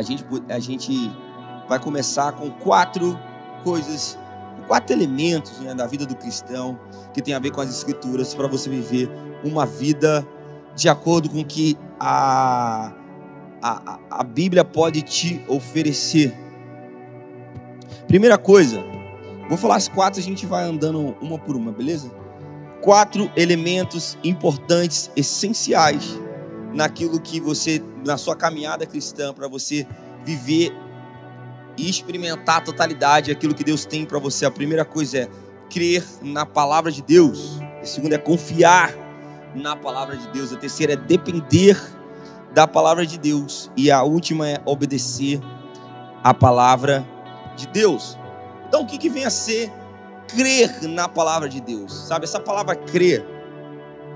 a 0.00 0.02
gente, 0.02 0.24
a 0.48 0.58
gente 0.58 1.12
vai 1.68 1.78
começar 1.78 2.32
com 2.32 2.50
quatro 2.50 3.18
coisas, 3.62 4.18
quatro 4.66 4.96
elementos 4.96 5.60
né, 5.60 5.74
da 5.74 5.86
vida 5.86 6.06
do 6.06 6.16
cristão 6.16 6.78
que 7.12 7.20
tem 7.20 7.34
a 7.34 7.38
ver 7.38 7.50
com 7.50 7.60
as 7.60 7.68
escrituras 7.68 8.34
para 8.34 8.48
você 8.48 8.70
viver 8.70 9.10
uma 9.44 9.66
vida 9.66 10.26
de 10.74 10.88
acordo 10.88 11.28
com 11.28 11.40
o 11.40 11.44
que 11.44 11.76
a, 11.98 12.92
a, 13.62 13.98
a 14.10 14.24
Bíblia 14.24 14.64
pode 14.64 15.02
te 15.02 15.44
oferecer. 15.46 16.34
Primeira 18.08 18.38
coisa, 18.38 18.82
vou 19.50 19.58
falar 19.58 19.76
as 19.76 19.86
quatro, 19.86 20.18
a 20.18 20.22
gente 20.22 20.46
vai 20.46 20.64
andando 20.64 21.14
uma 21.20 21.38
por 21.38 21.56
uma, 21.56 21.70
beleza? 21.70 22.10
Quatro 22.80 23.30
elementos 23.36 24.16
importantes, 24.24 25.10
essenciais 25.14 26.18
naquilo 26.72 27.20
que 27.20 27.40
você, 27.40 27.82
na 28.04 28.16
sua 28.16 28.36
caminhada 28.36 28.86
cristã, 28.86 29.32
para 29.32 29.48
você 29.48 29.86
viver 30.24 30.72
e 31.76 31.88
experimentar 31.88 32.58
a 32.58 32.60
totalidade 32.60 33.30
aquilo 33.30 33.54
que 33.54 33.64
Deus 33.64 33.84
tem 33.84 34.04
para 34.04 34.18
você. 34.18 34.44
A 34.44 34.50
primeira 34.50 34.84
coisa 34.84 35.18
é 35.18 35.28
crer 35.70 36.04
na 36.22 36.44
palavra 36.44 36.90
de 36.90 37.02
Deus. 37.02 37.58
A 37.80 37.84
segunda 37.84 38.16
é 38.16 38.18
confiar 38.18 38.92
na 39.54 39.74
palavra 39.76 40.16
de 40.16 40.28
Deus. 40.28 40.52
A 40.52 40.56
terceira 40.56 40.92
é 40.92 40.96
depender 40.96 41.80
da 42.52 42.66
palavra 42.66 43.06
de 43.06 43.18
Deus. 43.18 43.70
E 43.76 43.90
a 43.90 44.02
última 44.02 44.48
é 44.48 44.60
obedecer 44.64 45.40
a 46.22 46.34
palavra 46.34 47.06
de 47.56 47.66
Deus. 47.68 48.18
Então, 48.68 48.82
o 48.82 48.86
que, 48.86 48.98
que 48.98 49.08
vem 49.08 49.24
a 49.24 49.30
ser 49.30 49.72
crer 50.28 50.82
na 50.82 51.08
palavra 51.08 51.48
de 51.48 51.60
Deus? 51.60 51.92
Sabe, 51.92 52.24
essa 52.24 52.40
palavra 52.40 52.76
crer, 52.76 53.24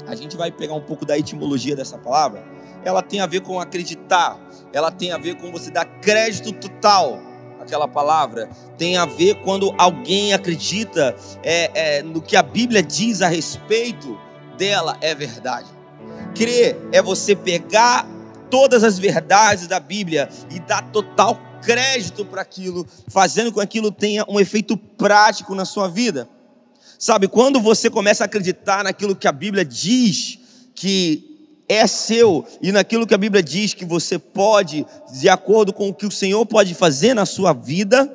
a 0.07 0.15
gente 0.15 0.37
vai 0.37 0.51
pegar 0.51 0.75
um 0.75 0.81
pouco 0.81 1.05
da 1.05 1.19
etimologia 1.19 1.75
dessa 1.75 1.99
palavra. 1.99 2.45
Ela 2.85 3.03
tem 3.03 3.21
a 3.21 3.27
ver 3.27 3.41
com 3.41 3.59
acreditar, 3.59 4.39
ela 4.73 4.91
tem 4.91 5.13
a 5.13 5.19
ver 5.19 5.37
com 5.37 5.51
você 5.51 5.71
dar 5.71 5.85
crédito 5.85 6.53
total 6.53 7.21
aquela 7.61 7.89
palavra, 7.89 8.49
tem 8.77 8.97
a 8.97 9.07
ver 9.07 9.37
quando 9.37 9.75
alguém 9.79 10.33
acredita 10.35 11.17
é, 11.43 11.71
é, 11.99 12.03
no 12.03 12.21
que 12.21 12.37
a 12.37 12.43
Bíblia 12.43 12.83
diz 12.83 13.23
a 13.23 13.29
respeito 13.29 14.19
dela 14.57 14.97
é 15.01 15.15
verdade. 15.15 15.67
Crer 16.35 16.77
é 16.93 17.01
você 17.01 17.35
pegar 17.35 18.07
todas 18.51 18.85
as 18.85 18.99
verdades 18.99 19.67
da 19.67 19.81
Bíblia 19.81 20.29
e 20.51 20.61
dar 20.61 20.83
total 20.91 21.41
crédito 21.63 22.25
para 22.25 22.43
aquilo, 22.43 22.87
fazendo 23.09 23.51
com 23.51 23.59
que 23.59 23.65
aquilo 23.65 23.91
tenha 23.91 24.25
um 24.29 24.39
efeito 24.39 24.77
prático 24.77 25.55
na 25.55 25.65
sua 25.65 25.89
vida. 25.89 26.29
Sabe, 26.99 27.29
quando 27.29 27.61
você 27.61 27.91
começa 27.91 28.25
a 28.25 28.27
acreditar 28.27 28.85
naquilo 28.85 29.17
que 29.17 29.29
a 29.29 29.33
Bíblia 29.33 29.65
diz 29.65 30.39
que 30.75 31.35
é 31.69 31.87
seu 31.87 32.47
e 32.61 32.71
naquilo 32.73 33.07
que 33.07 33.15
a 33.15 33.19
Bíblia 33.19 33.43
diz 33.43 33.75
que 33.75 33.85
você 33.85 34.19
pode, 34.19 34.87
de 35.13 35.29
acordo 35.29 35.73
com 35.73 35.89
o 35.89 35.95
que 35.95 36.07
o 36.07 36.11
Senhor 36.11 36.45
pode 36.47 36.75
fazer 36.75 37.15
na 37.15 37.27
sua 37.27 37.53
vida, 37.53 38.15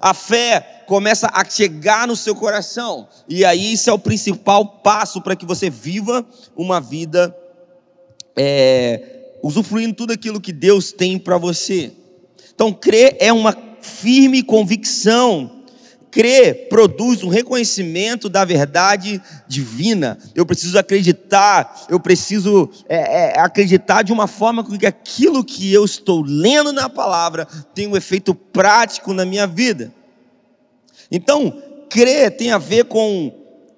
a 0.00 0.12
fé 0.12 0.82
começa 0.86 1.28
a 1.32 1.44
chegar 1.44 2.06
no 2.06 2.16
seu 2.16 2.34
coração. 2.34 3.08
E 3.28 3.44
aí 3.44 3.72
isso 3.72 3.90
é 3.90 3.92
o 3.92 3.98
principal 3.98 4.66
passo 4.66 5.20
para 5.20 5.36
que 5.36 5.46
você 5.46 5.70
viva 5.70 6.26
uma 6.56 6.80
vida 6.80 7.34
é, 8.36 9.36
usufruindo 9.42 9.94
tudo 9.94 10.12
aquilo 10.12 10.40
que 10.40 10.52
Deus 10.52 10.92
tem 10.92 11.18
para 11.18 11.38
você. 11.38 11.92
Então, 12.54 12.72
crer 12.72 13.16
é 13.20 13.32
uma 13.32 13.56
firme 13.80 14.42
convicção 14.42 15.57
Crer 16.10 16.68
produz 16.68 17.22
um 17.22 17.28
reconhecimento 17.28 18.28
da 18.28 18.44
verdade 18.44 19.20
divina. 19.46 20.18
Eu 20.34 20.46
preciso 20.46 20.78
acreditar, 20.78 21.86
eu 21.88 22.00
preciso 22.00 22.70
é, 22.88 22.96
é, 23.36 23.40
acreditar 23.40 24.02
de 24.02 24.12
uma 24.12 24.26
forma 24.26 24.64
que 24.64 24.86
aquilo 24.86 25.44
que 25.44 25.72
eu 25.72 25.84
estou 25.84 26.22
lendo 26.22 26.72
na 26.72 26.88
palavra 26.88 27.46
tem 27.74 27.86
um 27.86 27.96
efeito 27.96 28.34
prático 28.34 29.12
na 29.12 29.24
minha 29.24 29.46
vida. 29.46 29.92
Então, 31.10 31.62
crer 31.90 32.36
tem 32.36 32.52
a 32.52 32.58
ver 32.58 32.84
com 32.84 33.32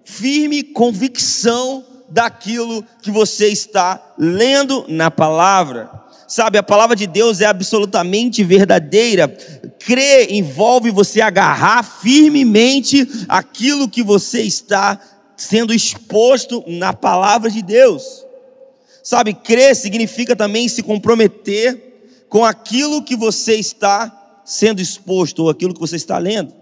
firme 0.05 0.62
convicção 0.62 1.84
daquilo 2.09 2.84
que 3.00 3.10
você 3.10 3.49
está 3.49 4.15
lendo 4.19 4.84
na 4.88 5.10
palavra. 5.10 5.91
Sabe, 6.31 6.59
a 6.59 6.63
palavra 6.63 6.95
de 6.95 7.09
Deus 7.09 7.41
é 7.41 7.47
absolutamente 7.47 8.45
verdadeira. 8.45 9.27
Crer 9.81 10.33
envolve 10.33 10.93
você 10.93 11.21
agarrar 11.21 11.83
firmemente 11.83 13.05
aquilo 13.29 13.89
que 13.89 14.01
você 14.01 14.43
está 14.43 15.01
sendo 15.37 15.75
exposto 15.75 16.63
na 16.69 16.93
palavra 16.93 17.51
de 17.51 17.61
Deus. 17.61 18.25
Sabe, 19.03 19.35
crer 19.35 19.75
significa 19.75 20.37
também 20.37 20.69
se 20.69 20.85
comprometer 20.85 22.23
com 22.29 22.45
aquilo 22.45 23.03
que 23.03 23.17
você 23.17 23.57
está 23.57 24.41
sendo 24.45 24.81
exposto 24.81 25.43
ou 25.43 25.51
aquilo 25.51 25.75
que 25.75 25.81
você 25.81 25.97
está 25.97 26.17
lendo. 26.17 26.55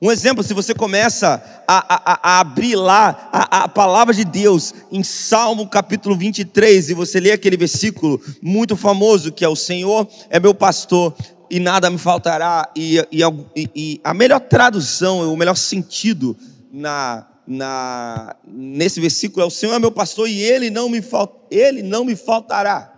Um 0.00 0.12
exemplo, 0.12 0.44
se 0.44 0.54
você 0.54 0.72
começa 0.72 1.42
a, 1.66 2.12
a, 2.12 2.20
a 2.22 2.40
abrir 2.40 2.76
lá 2.76 3.28
a, 3.32 3.64
a, 3.64 3.68
palavra 3.68 4.14
de 4.14 4.24
Deus 4.24 4.72
em 4.92 5.02
Salmo 5.02 5.68
capítulo 5.68 6.16
23, 6.16 6.90
e 6.90 6.94
você 6.94 7.18
lê 7.18 7.32
aquele 7.32 7.56
versículo 7.56 8.20
muito 8.40 8.76
famoso 8.76 9.32
que 9.32 9.44
é: 9.44 9.48
O 9.48 9.56
Senhor 9.56 10.08
é 10.30 10.38
meu 10.38 10.54
pastor 10.54 11.16
e 11.50 11.58
nada 11.58 11.90
me 11.90 11.98
faltará, 11.98 12.70
e, 12.76 12.98
e, 13.10 13.70
e 13.74 14.00
a 14.04 14.14
melhor 14.14 14.38
tradução, 14.38 15.32
o 15.32 15.36
melhor 15.36 15.56
sentido 15.56 16.36
na, 16.72 17.26
na, 17.44 18.36
nesse 18.46 19.00
versículo 19.00 19.42
é: 19.42 19.46
O 19.46 19.50
Senhor 19.50 19.74
é 19.74 19.80
meu 19.80 19.90
pastor 19.90 20.28
e 20.28 20.40
ele 20.40 20.70
não 20.70 20.88
me, 20.88 21.02
ele 21.50 21.82
não 21.82 22.04
me 22.04 22.14
faltará. 22.14 22.97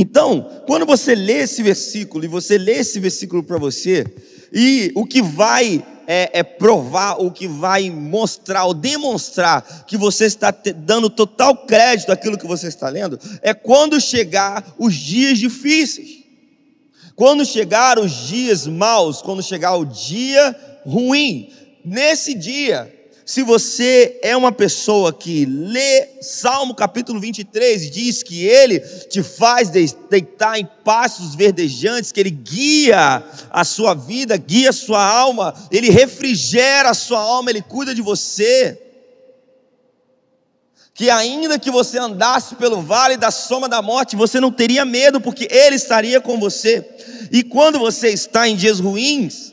Então, 0.00 0.62
quando 0.64 0.86
você 0.86 1.12
lê 1.12 1.38
esse 1.38 1.60
versículo 1.60 2.24
e 2.24 2.28
você 2.28 2.56
lê 2.56 2.74
esse 2.74 3.00
versículo 3.00 3.42
para 3.42 3.58
você, 3.58 4.06
e 4.52 4.92
o 4.94 5.04
que 5.04 5.20
vai 5.20 5.84
é, 6.06 6.38
é, 6.38 6.42
provar, 6.44 7.16
o 7.20 7.32
que 7.32 7.48
vai 7.48 7.90
mostrar 7.90 8.66
ou 8.66 8.74
demonstrar 8.74 9.84
que 9.88 9.96
você 9.96 10.26
está 10.26 10.54
dando 10.76 11.10
total 11.10 11.66
crédito 11.66 12.12
àquilo 12.12 12.38
que 12.38 12.46
você 12.46 12.68
está 12.68 12.88
lendo, 12.88 13.18
é 13.42 13.52
quando 13.52 14.00
chegar 14.00 14.64
os 14.78 14.94
dias 14.94 15.36
difíceis. 15.36 16.18
Quando 17.16 17.44
chegar 17.44 17.98
os 17.98 18.28
dias 18.28 18.68
maus, 18.68 19.20
quando 19.20 19.42
chegar 19.42 19.74
o 19.74 19.84
dia 19.84 20.54
ruim, 20.86 21.50
nesse 21.84 22.34
dia, 22.34 22.88
se 23.28 23.42
você 23.42 24.18
é 24.22 24.34
uma 24.34 24.50
pessoa 24.50 25.12
que 25.12 25.44
lê 25.44 26.08
Salmo 26.22 26.74
capítulo 26.74 27.20
23 27.20 27.84
e 27.84 27.90
diz 27.90 28.22
que 28.22 28.46
ele 28.46 28.80
te 28.80 29.22
faz 29.22 29.68
deitar 29.68 30.58
em 30.58 30.66
pastos 30.82 31.34
verdejantes, 31.34 32.10
que 32.10 32.20
ele 32.20 32.30
guia 32.30 33.22
a 33.50 33.64
sua 33.64 33.92
vida, 33.92 34.34
guia 34.38 34.70
a 34.70 34.72
sua 34.72 35.04
alma, 35.04 35.54
ele 35.70 35.90
refrigera 35.90 36.88
a 36.88 36.94
sua 36.94 37.20
alma, 37.20 37.50
ele 37.50 37.60
cuida 37.60 37.94
de 37.94 38.00
você. 38.00 38.80
Que 40.94 41.10
ainda 41.10 41.58
que 41.58 41.70
você 41.70 41.98
andasse 41.98 42.54
pelo 42.54 42.80
vale 42.80 43.18
da 43.18 43.30
soma 43.30 43.68
da 43.68 43.82
morte, 43.82 44.16
você 44.16 44.40
não 44.40 44.50
teria 44.50 44.86
medo, 44.86 45.20
porque 45.20 45.46
ele 45.50 45.76
estaria 45.76 46.18
com 46.18 46.40
você. 46.40 46.82
E 47.30 47.42
quando 47.42 47.78
você 47.78 48.08
está 48.08 48.48
em 48.48 48.56
dias 48.56 48.80
ruins, 48.80 49.52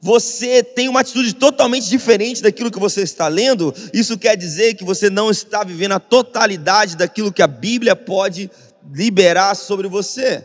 você 0.00 0.62
tem 0.62 0.88
uma 0.88 1.00
atitude 1.00 1.34
totalmente 1.34 1.88
diferente 1.88 2.42
daquilo 2.42 2.70
que 2.70 2.78
você 2.78 3.02
está 3.02 3.28
lendo, 3.28 3.74
isso 3.92 4.16
quer 4.16 4.36
dizer 4.36 4.74
que 4.74 4.84
você 4.84 5.10
não 5.10 5.30
está 5.30 5.62
vivendo 5.62 5.92
a 5.92 6.00
totalidade 6.00 6.96
daquilo 6.96 7.32
que 7.32 7.42
a 7.42 7.46
Bíblia 7.46 7.94
pode 7.94 8.50
liberar 8.92 9.54
sobre 9.54 9.88
você. 9.88 10.44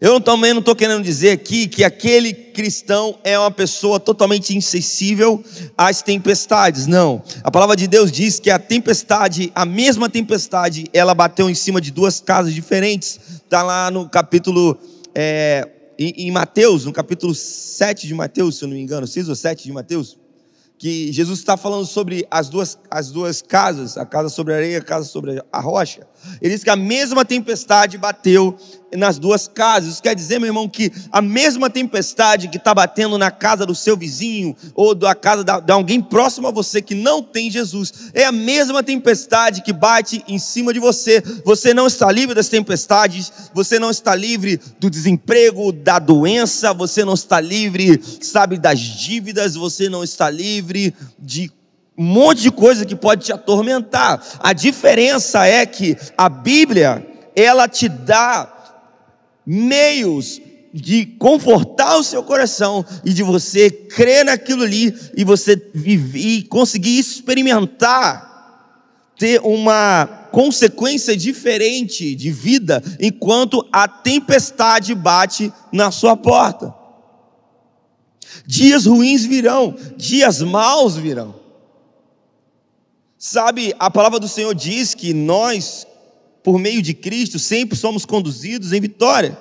Eu 0.00 0.18
também 0.18 0.54
não 0.54 0.60
estou 0.60 0.74
querendo 0.74 1.02
dizer 1.02 1.32
aqui 1.32 1.68
que 1.68 1.84
aquele 1.84 2.32
cristão 2.32 3.18
é 3.22 3.38
uma 3.38 3.50
pessoa 3.50 4.00
totalmente 4.00 4.56
insensível 4.56 5.44
às 5.76 6.00
tempestades. 6.00 6.86
Não. 6.86 7.22
A 7.44 7.50
palavra 7.50 7.76
de 7.76 7.86
Deus 7.86 8.10
diz 8.10 8.40
que 8.40 8.48
a 8.48 8.58
tempestade, 8.58 9.52
a 9.54 9.66
mesma 9.66 10.08
tempestade, 10.08 10.86
ela 10.94 11.14
bateu 11.14 11.50
em 11.50 11.54
cima 11.54 11.82
de 11.82 11.90
duas 11.90 12.18
casas 12.18 12.54
diferentes. 12.54 13.20
Está 13.44 13.62
lá 13.62 13.90
no 13.90 14.08
capítulo 14.08 14.78
é, 15.14 15.68
em, 16.00 16.28
em 16.28 16.30
Mateus, 16.30 16.86
no 16.86 16.92
capítulo 16.94 17.34
7 17.34 18.06
de 18.06 18.14
Mateus, 18.14 18.56
se 18.56 18.64
eu 18.64 18.68
não 18.68 18.74
me 18.74 18.82
engano, 18.82 19.06
6 19.06 19.28
ou 19.28 19.34
7 19.34 19.64
de 19.64 19.72
Mateus, 19.72 20.18
que 20.78 21.12
Jesus 21.12 21.40
está 21.40 21.58
falando 21.58 21.84
sobre 21.84 22.26
as 22.30 22.48
duas, 22.48 22.78
as 22.90 23.12
duas 23.12 23.42
casas, 23.42 23.98
a 23.98 24.06
casa 24.06 24.30
sobre 24.30 24.54
a 24.54 24.56
areia 24.56 24.78
a 24.78 24.82
casa 24.82 25.06
sobre 25.06 25.42
a 25.52 25.60
rocha. 25.60 26.08
Ele 26.40 26.54
diz 26.54 26.64
que 26.64 26.70
a 26.70 26.76
mesma 26.76 27.22
tempestade 27.22 27.98
bateu 27.98 28.56
nas 28.96 29.18
duas 29.18 29.46
casas. 29.48 29.94
Isso 29.94 30.02
quer 30.02 30.14
dizer, 30.14 30.38
meu 30.38 30.48
irmão, 30.48 30.68
que 30.68 30.92
a 31.10 31.22
mesma 31.22 31.70
tempestade 31.70 32.48
que 32.48 32.56
está 32.56 32.74
batendo 32.74 33.18
na 33.18 33.30
casa 33.30 33.64
do 33.66 33.74
seu 33.74 33.96
vizinho 33.96 34.56
ou 34.74 34.94
da 34.94 35.14
casa 35.14 35.44
de 35.44 35.72
alguém 35.72 36.00
próximo 36.00 36.48
a 36.48 36.50
você 36.50 36.82
que 36.82 36.94
não 36.94 37.22
tem 37.22 37.50
Jesus, 37.50 38.10
é 38.14 38.24
a 38.24 38.32
mesma 38.32 38.82
tempestade 38.82 39.62
que 39.62 39.72
bate 39.72 40.24
em 40.26 40.38
cima 40.38 40.72
de 40.72 40.80
você. 40.80 41.22
Você 41.44 41.72
não 41.74 41.86
está 41.86 42.10
livre 42.10 42.34
das 42.34 42.48
tempestades, 42.48 43.32
você 43.54 43.78
não 43.78 43.90
está 43.90 44.14
livre 44.14 44.60
do 44.78 44.90
desemprego, 44.90 45.72
da 45.72 45.98
doença, 45.98 46.72
você 46.72 47.04
não 47.04 47.14
está 47.14 47.40
livre, 47.40 48.00
sabe, 48.20 48.58
das 48.58 48.80
dívidas, 48.80 49.54
você 49.54 49.88
não 49.88 50.02
está 50.02 50.30
livre 50.30 50.94
de 51.18 51.50
um 51.96 52.04
monte 52.04 52.40
de 52.40 52.50
coisa 52.50 52.86
que 52.86 52.96
pode 52.96 53.26
te 53.26 53.32
atormentar. 53.32 54.22
A 54.38 54.54
diferença 54.54 55.46
é 55.46 55.66
que 55.66 55.98
a 56.16 56.30
Bíblia 56.30 57.06
ela 57.36 57.68
te 57.68 57.88
dá 57.88 58.59
meios 59.46 60.40
de 60.72 61.04
confortar 61.04 61.96
o 61.96 62.04
seu 62.04 62.22
coração 62.22 62.84
e 63.04 63.12
de 63.12 63.22
você 63.22 63.70
crer 63.70 64.24
naquilo 64.24 64.62
ali 64.62 64.94
e 65.16 65.24
você 65.24 65.60
viver, 65.74 66.18
e 66.18 66.42
conseguir 66.44 66.98
experimentar 66.98 68.30
ter 69.18 69.40
uma 69.42 70.06
consequência 70.32 71.14
diferente 71.16 72.14
de 72.14 72.30
vida 72.30 72.82
enquanto 72.98 73.66
a 73.70 73.86
tempestade 73.86 74.94
bate 74.94 75.52
na 75.70 75.90
sua 75.90 76.16
porta. 76.16 76.74
Dias 78.46 78.86
ruins 78.86 79.24
virão, 79.24 79.76
dias 79.96 80.40
maus 80.40 80.96
virão. 80.96 81.34
Sabe, 83.18 83.74
a 83.78 83.90
palavra 83.90 84.18
do 84.18 84.26
Senhor 84.26 84.54
diz 84.54 84.94
que 84.94 85.12
nós, 85.12 85.86
por 86.42 86.58
meio 86.58 86.82
de 86.82 86.94
Cristo, 86.94 87.38
sempre 87.38 87.76
somos 87.76 88.04
conduzidos 88.04 88.72
em 88.72 88.80
vitória. 88.80 89.38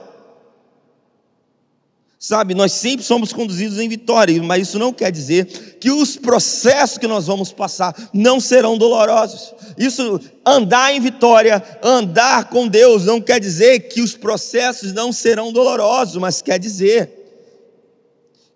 Sabe, 2.21 2.53
nós 2.53 2.73
sempre 2.73 3.05
somos 3.05 3.31
conduzidos 3.31 3.79
em 3.79 3.87
vitória, 3.87 4.43
mas 4.43 4.67
isso 4.67 4.77
não 4.77 4.91
quer 4.91 5.09
dizer 5.09 5.45
que 5.79 5.89
os 5.89 6.17
processos 6.17 6.97
que 6.97 7.07
nós 7.07 7.27
vamos 7.27 7.53
passar 7.53 7.95
não 8.13 8.41
serão 8.41 8.77
dolorosos. 8.77 9.53
Isso, 9.77 10.19
andar 10.45 10.93
em 10.93 10.99
vitória, 10.99 11.63
andar 11.81 12.49
com 12.49 12.67
Deus, 12.67 13.05
não 13.05 13.21
quer 13.21 13.39
dizer 13.39 13.87
que 13.87 14.01
os 14.01 14.17
processos 14.17 14.91
não 14.91 15.13
serão 15.13 15.53
dolorosos, 15.53 16.17
mas 16.17 16.41
quer 16.41 16.59
dizer 16.59 17.09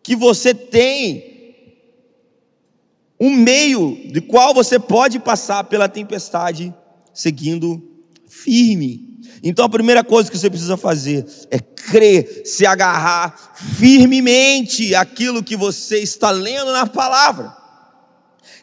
que 0.03 0.13
você 0.13 0.53
tem 0.53 1.31
um 3.17 3.29
meio 3.29 3.97
de 4.11 4.19
qual 4.19 4.53
você 4.53 4.77
pode 4.77 5.19
passar 5.19 5.63
pela 5.63 5.87
tempestade 5.87 6.73
seguindo 7.13 7.92
firme. 8.41 9.13
Então 9.43 9.65
a 9.65 9.69
primeira 9.69 10.03
coisa 10.03 10.31
que 10.31 10.37
você 10.37 10.49
precisa 10.49 10.77
fazer 10.77 11.25
é 11.51 11.59
crer, 11.59 12.43
se 12.45 12.65
agarrar 12.65 13.53
firmemente 13.77 14.95
aquilo 14.95 15.43
que 15.43 15.55
você 15.55 15.99
está 15.99 16.31
lendo 16.31 16.71
na 16.71 16.87
palavra. 16.87 17.63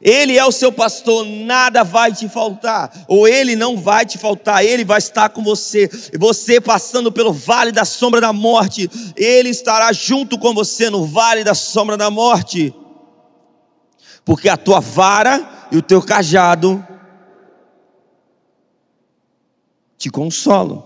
Ele 0.00 0.38
é 0.38 0.44
o 0.44 0.50
seu 0.50 0.72
pastor, 0.72 1.26
nada 1.26 1.84
vai 1.84 2.10
te 2.10 2.26
faltar, 2.26 2.90
ou 3.06 3.28
ele 3.28 3.54
não 3.54 3.76
vai 3.76 4.06
te 4.06 4.16
faltar, 4.16 4.64
ele 4.64 4.82
vai 4.82 4.96
estar 4.96 5.28
com 5.28 5.42
você. 5.44 5.90
Você 6.18 6.58
passando 6.58 7.12
pelo 7.12 7.34
vale 7.34 7.70
da 7.70 7.84
sombra 7.84 8.18
da 8.18 8.32
morte, 8.32 8.90
ele 9.14 9.50
estará 9.50 9.92
junto 9.92 10.38
com 10.38 10.54
você 10.54 10.88
no 10.88 11.04
vale 11.04 11.44
da 11.44 11.54
sombra 11.54 11.98
da 11.98 12.10
morte. 12.10 12.74
Porque 14.24 14.48
a 14.48 14.56
tua 14.56 14.80
vara 14.80 15.68
e 15.70 15.76
o 15.76 15.82
teu 15.82 16.00
cajado 16.00 16.82
te 20.00 20.08
consolam. 20.08 20.82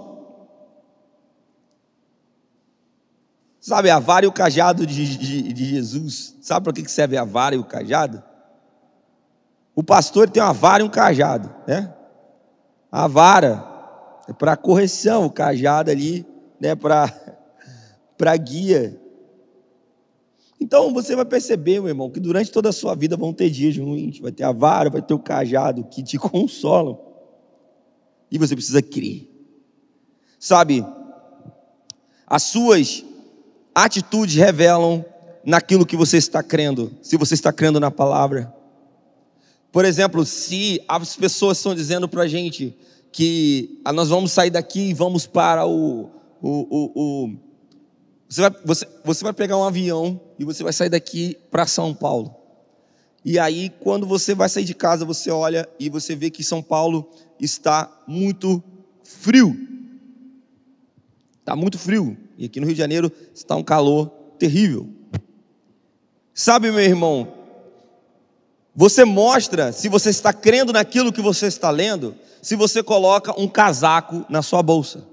Sabe 3.61 3.88
a 3.88 4.00
vara 4.00 4.26
e 4.26 4.28
o 4.28 4.32
cajado 4.32 4.84
de, 4.84 5.16
de, 5.16 5.52
de 5.52 5.64
Jesus? 5.64 6.37
Sabe 6.43 6.64
para 6.64 6.72
que 6.72 6.90
serve 6.90 7.16
a 7.16 7.25
vara 7.25 7.55
e 7.55 7.58
o 7.58 7.64
cajado? 7.64 8.20
O 9.72 9.84
pastor 9.84 10.28
tem 10.28 10.43
uma 10.43 10.52
vara 10.52 10.82
e 10.82 10.87
um 10.87 10.90
cajado, 10.90 11.55
né? 11.64 11.94
A 12.90 13.06
vara 13.06 13.64
é 14.28 14.32
para 14.32 14.56
correção, 14.56 15.26
o 15.26 15.31
cajado 15.31 15.93
ali, 15.93 16.26
né, 16.61 16.75
para 16.75 17.06
guia. 18.37 19.00
Então 20.61 20.93
você 20.93 21.14
vai 21.14 21.25
perceber, 21.25 21.78
meu 21.78 21.88
irmão, 21.88 22.11
que 22.11 22.19
durante 22.19 22.50
toda 22.50 22.70
a 22.70 22.72
sua 22.72 22.96
vida 22.96 23.16
vão 23.16 23.32
ter 23.32 23.49
dias 23.49 23.76
ruins, 23.76 24.19
vai 24.19 24.32
ter 24.32 24.43
a 24.43 24.50
vara, 24.50 24.90
vai 24.90 25.02
ter 25.02 25.14
o 25.14 25.20
cajado 25.20 25.84
que 25.84 26.02
te 26.02 26.19
consolam. 26.19 27.13
E 28.35 28.39
você 28.39 28.57
precisa 28.57 28.83
crer. 28.83 29.31
Sabe? 30.41 30.85
As 32.27 32.43
suas 32.43 33.05
atitudes 33.73 34.35
revelam 34.35 35.05
naquilo 35.45 35.87
que 35.87 35.97
você 35.97 36.17
está 36.17 36.43
crendo, 36.43 36.93
se 37.01 37.17
você 37.17 37.35
está 37.35 37.53
crendo 37.53 37.79
na 37.79 37.93
palavra. 37.93 38.53
Por 39.71 39.85
exemplo, 39.85 40.27
se 40.27 40.83
as 40.89 41.15
pessoas 41.15 41.59
estão 41.59 41.77
dizendo 41.77 42.09
para 42.09 42.23
a 42.23 42.29
gente 42.29 42.77
que 43.13 43.81
ah, 43.85 43.93
nós 43.93 44.09
vamos 44.09 44.33
sair 44.33 44.51
daqui 44.51 44.89
e 44.89 44.95
vamos 44.95 45.29
para 45.29 45.65
o. 45.65 46.11
o, 46.43 46.51
o, 46.51 46.93
o 46.97 47.37
você, 48.29 48.41
vai, 48.41 48.51
você, 48.65 48.89
você 49.05 49.23
vai 49.23 49.33
pegar 49.33 49.57
um 49.57 49.63
avião 49.63 50.21
e 50.41 50.45
você 50.45 50.65
vai 50.65 50.73
sair 50.73 50.89
daqui 50.89 51.39
para 51.53 51.69
São 51.69 51.95
Paulo. 51.95 52.35
E 53.25 53.39
aí, 53.39 53.71
quando 53.81 54.07
você 54.07 54.35
vai 54.35 54.49
sair 54.49 54.65
de 54.65 54.75
casa, 54.75 55.05
você 55.05 55.31
olha 55.31 55.69
e 55.79 55.89
você 55.89 56.17
vê 56.17 56.31
que 56.31 56.43
São 56.43 56.61
Paulo 56.61 57.09
está 57.44 57.91
muito 58.06 58.62
frio. 59.02 59.56
Está 61.38 61.55
muito 61.55 61.79
frio. 61.79 62.17
E 62.38 62.46
aqui 62.46 62.58
no 62.58 62.67
Rio 62.67 62.75
de 62.75 62.81
Janeiro 62.81 63.12
está 63.35 63.55
um 63.55 63.62
calor 63.62 64.08
terrível. 64.38 64.88
Sabe, 66.32 66.70
meu 66.70 66.81
irmão, 66.81 67.32
você 68.75 69.05
mostra 69.05 69.73
se 69.73 69.88
você 69.88 70.11
está 70.11 70.32
crendo 70.32 70.73
naquilo 70.73 71.12
que 71.12 71.23
você 71.23 71.46
está 71.46 71.70
lendo, 71.70 72.17
se 72.43 72.56
você 72.56 72.82
coloca 72.82 73.38
um 73.41 73.47
casaco 73.47 74.25
na 74.29 74.43
sua 74.43 74.62
bolsa. 74.62 75.06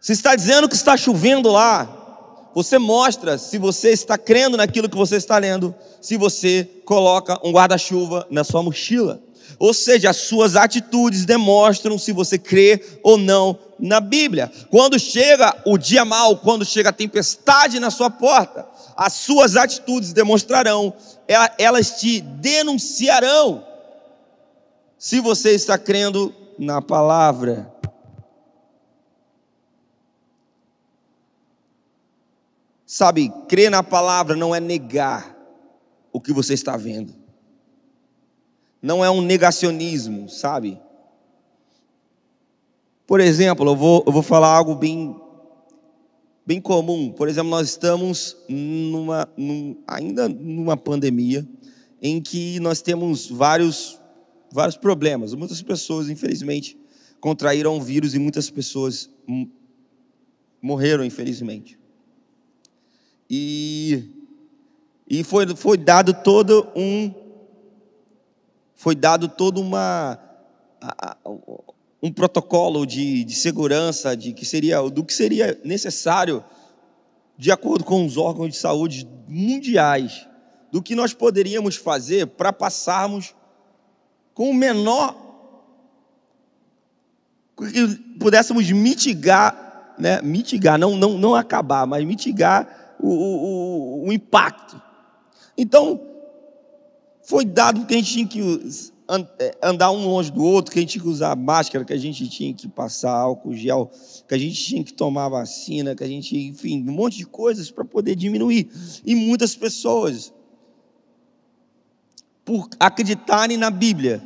Se 0.00 0.12
está 0.12 0.34
dizendo 0.34 0.68
que 0.68 0.74
está 0.74 0.96
chovendo 0.96 1.50
lá, 1.50 1.99
você 2.54 2.78
mostra 2.78 3.38
se 3.38 3.58
você 3.58 3.90
está 3.90 4.18
crendo 4.18 4.56
naquilo 4.56 4.88
que 4.88 4.96
você 4.96 5.16
está 5.16 5.38
lendo, 5.38 5.74
se 6.00 6.16
você 6.16 6.68
coloca 6.84 7.38
um 7.44 7.52
guarda-chuva 7.52 8.26
na 8.30 8.44
sua 8.44 8.62
mochila. 8.62 9.20
Ou 9.58 9.74
seja, 9.74 10.10
as 10.10 10.16
suas 10.16 10.56
atitudes 10.56 11.26
demonstram 11.26 11.98
se 11.98 12.12
você 12.12 12.38
crê 12.38 12.82
ou 13.02 13.18
não 13.18 13.58
na 13.78 14.00
Bíblia. 14.00 14.50
Quando 14.70 14.98
chega 14.98 15.54
o 15.66 15.76
dia 15.76 16.04
mau, 16.04 16.36
quando 16.36 16.64
chega 16.64 16.88
a 16.88 16.92
tempestade 16.92 17.78
na 17.78 17.90
sua 17.90 18.10
porta, 18.10 18.66
as 18.96 19.12
suas 19.12 19.56
atitudes 19.56 20.12
demonstrarão, 20.12 20.94
elas 21.58 22.00
te 22.00 22.20
denunciarão 22.20 23.64
se 24.98 25.20
você 25.20 25.52
está 25.52 25.78
crendo 25.78 26.34
na 26.58 26.82
palavra. 26.82 27.69
Sabe, 32.92 33.32
crer 33.46 33.70
na 33.70 33.84
palavra 33.84 34.34
não 34.34 34.52
é 34.52 34.58
negar 34.58 35.38
o 36.12 36.20
que 36.20 36.32
você 36.32 36.54
está 36.54 36.76
vendo. 36.76 37.14
Não 38.82 39.04
é 39.04 39.08
um 39.08 39.22
negacionismo, 39.22 40.28
sabe? 40.28 40.76
Por 43.06 43.20
exemplo, 43.20 43.64
eu 43.70 43.76
vou, 43.76 44.02
eu 44.04 44.12
vou 44.12 44.24
falar 44.24 44.48
algo 44.48 44.74
bem 44.74 45.14
bem 46.44 46.60
comum. 46.60 47.12
Por 47.12 47.28
exemplo, 47.28 47.48
nós 47.48 47.68
estamos 47.68 48.36
numa, 48.48 49.28
num, 49.36 49.76
ainda 49.86 50.28
numa 50.28 50.76
pandemia 50.76 51.48
em 52.02 52.20
que 52.20 52.58
nós 52.58 52.82
temos 52.82 53.30
vários, 53.30 54.00
vários 54.50 54.76
problemas. 54.76 55.32
Muitas 55.32 55.62
pessoas, 55.62 56.08
infelizmente, 56.08 56.76
contraíram 57.20 57.76
o 57.76 57.80
vírus 57.80 58.16
e 58.16 58.18
muitas 58.18 58.50
pessoas 58.50 59.08
morreram, 60.60 61.04
infelizmente. 61.04 61.78
E, 63.32 64.10
e 65.08 65.22
foi, 65.22 65.54
foi 65.54 65.78
dado 65.78 66.12
todo 66.12 66.66
um 66.74 67.14
foi 68.74 68.96
dado 68.96 69.28
todo 69.28 69.60
uma 69.60 70.18
um 72.02 72.10
protocolo 72.10 72.84
de, 72.86 73.22
de 73.22 73.34
segurança 73.34 74.16
de 74.16 74.32
que 74.32 74.44
seria, 74.44 74.80
do 74.82 75.04
que 75.04 75.12
seria 75.12 75.60
necessário, 75.62 76.42
de 77.36 77.52
acordo 77.52 77.84
com 77.84 78.04
os 78.04 78.16
órgãos 78.16 78.48
de 78.48 78.56
saúde 78.56 79.06
mundiais, 79.28 80.26
do 80.72 80.82
que 80.82 80.94
nós 80.94 81.12
poderíamos 81.12 81.76
fazer 81.76 82.26
para 82.26 82.52
passarmos 82.52 83.34
com 84.32 84.50
o 84.50 84.54
menor. 84.54 85.14
que 87.58 87.96
pudéssemos 88.18 88.70
mitigar, 88.70 89.94
né, 89.98 90.22
mitigar, 90.22 90.78
não, 90.78 90.96
não, 90.96 91.18
não 91.18 91.34
acabar, 91.34 91.86
mas 91.86 92.02
mitigar 92.04 92.79
o, 93.02 94.02
o, 94.02 94.08
o 94.08 94.12
impacto. 94.12 94.80
Então, 95.56 96.00
foi 97.22 97.44
dado 97.44 97.86
que 97.86 97.94
a 97.94 97.96
gente 97.96 98.12
tinha 98.12 98.26
que 98.26 98.40
é, 99.38 99.58
andar 99.62 99.90
um 99.90 100.06
longe 100.06 100.30
do 100.30 100.44
outro, 100.44 100.72
que 100.72 100.78
a 100.78 100.82
gente 100.82 100.92
tinha 100.92 101.02
que 101.02 101.08
usar 101.08 101.34
máscara, 101.34 101.84
que 101.84 101.92
a 101.92 101.96
gente 101.96 102.28
tinha 102.28 102.54
que 102.54 102.68
passar 102.68 103.12
álcool 103.12 103.54
gel, 103.54 103.90
que 104.28 104.34
a 104.34 104.38
gente 104.38 104.62
tinha 104.62 104.84
que 104.84 104.92
tomar 104.92 105.28
vacina, 105.28 105.96
que 105.96 106.04
a 106.04 106.06
gente, 106.06 106.36
enfim, 106.36 106.80
um 106.88 106.92
monte 106.92 107.18
de 107.18 107.26
coisas 107.26 107.70
para 107.70 107.84
poder 107.84 108.14
diminuir. 108.14 108.70
E 109.04 109.16
muitas 109.16 109.56
pessoas, 109.56 110.32
por 112.44 112.68
acreditarem 112.78 113.56
na 113.56 113.68
Bíblia, 113.68 114.22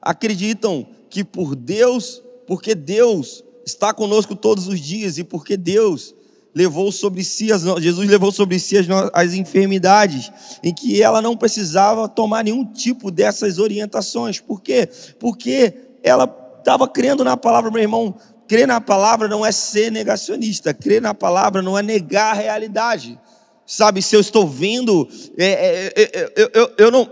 acreditam 0.00 0.86
que 1.08 1.24
por 1.24 1.56
Deus, 1.56 2.22
porque 2.46 2.74
Deus 2.74 3.42
está 3.64 3.94
conosco 3.94 4.36
todos 4.36 4.68
os 4.68 4.78
dias 4.78 5.16
e 5.16 5.24
porque 5.24 5.56
Deus 5.56 6.14
levou 6.54 6.90
sobre 6.90 7.22
si 7.22 7.52
as, 7.52 7.62
Jesus 7.62 8.08
levou 8.08 8.32
sobre 8.32 8.58
si 8.58 8.76
as, 8.76 8.86
as 9.12 9.34
enfermidades, 9.34 10.30
em 10.62 10.74
que 10.74 11.02
ela 11.02 11.22
não 11.22 11.36
precisava 11.36 12.08
tomar 12.08 12.44
nenhum 12.44 12.64
tipo 12.64 13.10
dessas 13.10 13.58
orientações. 13.58 14.40
Por 14.40 14.60
quê? 14.60 14.88
Porque 15.18 15.74
ela 16.02 16.24
estava 16.58 16.88
crendo 16.88 17.24
na 17.24 17.36
palavra, 17.36 17.70
meu 17.70 17.82
irmão. 17.82 18.14
Crer 18.46 18.66
na 18.66 18.80
palavra 18.80 19.28
não 19.28 19.44
é 19.44 19.52
ser 19.52 19.92
negacionista, 19.92 20.72
crer 20.72 21.02
na 21.02 21.12
palavra 21.12 21.60
não 21.60 21.78
é 21.78 21.82
negar 21.82 22.30
a 22.30 22.40
realidade. 22.40 23.20
Sabe, 23.66 24.00
se 24.00 24.16
eu 24.16 24.20
estou 24.20 24.48
vendo, 24.48 25.06
é, 25.36 25.44
é, 25.44 25.92
é, 25.94 26.32
eu, 26.34 26.50
eu, 26.54 26.70
eu, 26.78 26.90
não, 26.90 27.06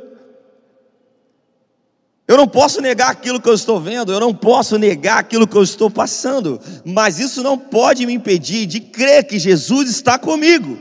eu 2.29 2.37
não 2.37 2.49
posso 2.49 2.81
negar 2.81 3.11
aquilo 3.11 3.41
que 3.41 3.49
eu 3.49 3.55
estou 3.55 3.81
vendo, 3.81 4.13
eu 4.13 4.19
não 4.19 4.35
posso 4.35 4.77
negar 4.79 5.19
aquilo 5.19 5.47
que 5.47 5.57
eu 5.57 5.63
estou 5.63 5.89
passando, 5.89 6.61
mas 6.85 7.21
isso 7.21 7.41
não 7.41 7.57
pode 7.57 8.05
me 8.05 8.13
impedir 8.13 8.67
de 8.67 8.81
crer 8.81 9.25
que 9.25 9.39
Jesus 9.39 9.89
está 9.89 10.19
comigo. 10.19 10.77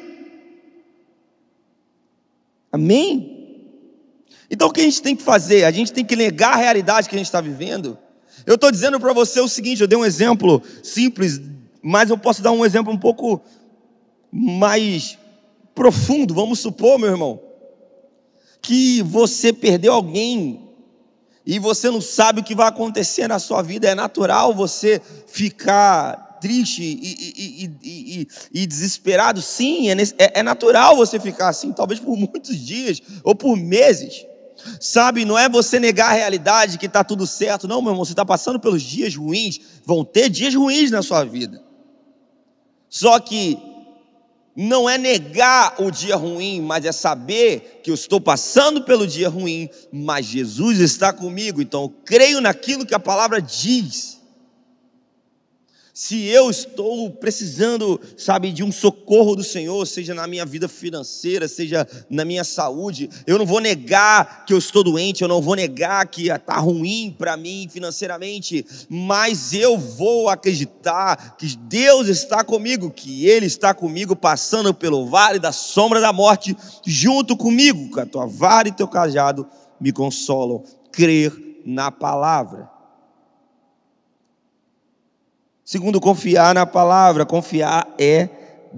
Amém? 2.71 3.31
Então 4.49 4.69
o 4.69 4.71
que 4.71 4.81
a 4.81 4.83
gente 4.83 5.01
tem 5.01 5.15
que 5.15 5.21
fazer? 5.21 5.65
A 5.65 5.71
gente 5.71 5.93
tem 5.93 6.03
que 6.03 6.15
negar 6.15 6.53
a 6.53 6.57
realidade 6.57 7.07
que 7.07 7.15
a 7.15 7.17
gente 7.17 7.27
está 7.27 7.41
vivendo. 7.41 7.95
Eu 8.43 8.55
estou 8.55 8.71
dizendo 8.71 8.99
para 8.99 9.13
você 9.13 9.39
o 9.39 9.47
seguinte: 9.47 9.81
eu 9.81 9.87
dei 9.87 9.97
um 9.97 10.05
exemplo 10.05 10.61
simples, 10.81 11.39
mas 11.81 12.09
eu 12.09 12.17
posso 12.17 12.41
dar 12.41 12.51
um 12.51 12.65
exemplo 12.65 12.91
um 12.91 12.97
pouco 12.97 13.39
mais 14.31 15.17
profundo. 15.75 16.33
Vamos 16.33 16.59
supor, 16.59 16.97
meu 16.97 17.09
irmão, 17.09 17.39
que 18.61 19.03
você 19.03 19.53
perdeu 19.53 19.93
alguém 19.93 20.64
e 21.45 21.59
você 21.59 21.89
não 21.89 22.01
sabe 22.01 22.41
o 22.41 22.43
que 22.43 22.55
vai 22.55 22.67
acontecer 22.67 23.27
na 23.27 23.37
sua 23.39 23.61
vida. 23.61 23.87
É 23.87 23.93
natural 23.93 24.53
você 24.53 25.01
ficar 25.27 26.39
triste 26.41 26.81
e, 26.81 27.33
e, 27.37 27.71
e, 27.83 28.27
e 28.53 28.67
desesperado. 28.67 29.41
Sim, 29.41 29.89
é, 29.89 29.95
é, 30.17 30.39
é 30.39 30.43
natural 30.43 30.95
você 30.95 31.19
ficar 31.19 31.49
assim, 31.49 31.71
talvez 31.71 31.99
por 31.99 32.15
muitos 32.17 32.57
dias 32.57 33.01
ou 33.23 33.35
por 33.35 33.55
meses. 33.55 34.25
Sabe, 34.79 35.25
não 35.25 35.37
é 35.37 35.47
você 35.47 35.79
negar 35.79 36.11
a 36.11 36.13
realidade 36.13 36.77
que 36.77 36.87
está 36.87 37.03
tudo 37.03 37.27
certo. 37.27 37.67
Não, 37.67 37.81
meu 37.81 37.91
irmão, 37.91 38.05
você 38.05 38.13
está 38.13 38.25
passando 38.25 38.59
pelos 38.59 38.81
dias 38.81 39.15
ruins. 39.15 39.59
Vão 39.85 40.03
ter 40.03 40.29
dias 40.29 40.55
ruins 40.55 40.89
na 40.89 41.03
sua 41.03 41.23
vida. 41.23 41.61
Só 42.89 43.19
que 43.19 43.59
não 44.55 44.89
é 44.89 44.97
negar 44.97 45.75
o 45.79 45.91
dia 45.91 46.15
ruim, 46.15 46.61
mas 46.61 46.85
é 46.85 46.91
saber 46.91 47.81
que 47.83 47.91
eu 47.91 47.95
estou 47.95 48.21
passando 48.21 48.83
pelo 48.83 49.05
dia 49.05 49.27
ruim, 49.27 49.69
mas 49.91 50.25
Jesus 50.25 50.79
está 50.79 51.11
comigo, 51.11 51.61
então 51.61 51.83
eu 51.83 51.93
creio 52.05 52.39
naquilo 52.39 52.85
que 52.85 52.95
a 52.95 52.99
palavra 52.99 53.41
diz. 53.41 54.14
Se 55.97 56.25
eu 56.25 56.49
estou 56.49 57.09
precisando, 57.09 58.01
sabe, 58.17 58.51
de 58.51 58.61
um 58.61 58.69
socorro 58.69 59.33
do 59.33 59.45
Senhor, 59.45 59.87
seja 59.87 60.13
na 60.13 60.27
minha 60.27 60.45
vida 60.45 60.67
financeira, 60.67 61.47
seja 61.47 61.87
na 62.09 62.25
minha 62.25 62.43
saúde, 62.43 63.09
eu 63.25 63.37
não 63.37 63.45
vou 63.45 63.61
negar 63.61 64.43
que 64.45 64.51
eu 64.51 64.57
estou 64.57 64.83
doente, 64.83 65.21
eu 65.21 65.29
não 65.29 65.41
vou 65.41 65.55
negar 65.55 66.05
que 66.07 66.27
está 66.27 66.57
ruim 66.57 67.15
para 67.17 67.37
mim 67.37 67.69
financeiramente, 67.71 68.65
mas 68.89 69.53
eu 69.53 69.77
vou 69.77 70.27
acreditar 70.27 71.37
que 71.37 71.55
Deus 71.55 72.09
está 72.09 72.43
comigo, 72.43 72.91
que 72.91 73.25
Ele 73.25 73.45
está 73.45 73.73
comigo 73.73 74.17
passando 74.17 74.73
pelo 74.73 75.07
vale 75.07 75.39
da 75.39 75.53
sombra 75.53 76.01
da 76.01 76.11
morte, 76.11 76.57
junto 76.85 77.37
comigo, 77.37 77.89
com 77.91 78.01
a 78.01 78.05
tua 78.05 78.25
vara 78.25 78.67
e 78.67 78.73
teu 78.73 78.89
cajado 78.89 79.47
me 79.79 79.93
consolam. 79.93 80.61
Crer 80.91 81.31
na 81.65 81.89
palavra. 81.89 82.74
Segundo, 85.65 85.99
confiar 85.99 86.53
na 86.53 86.63
palavra. 86.67 87.25
Confiar 87.25 87.91
é 87.97 88.29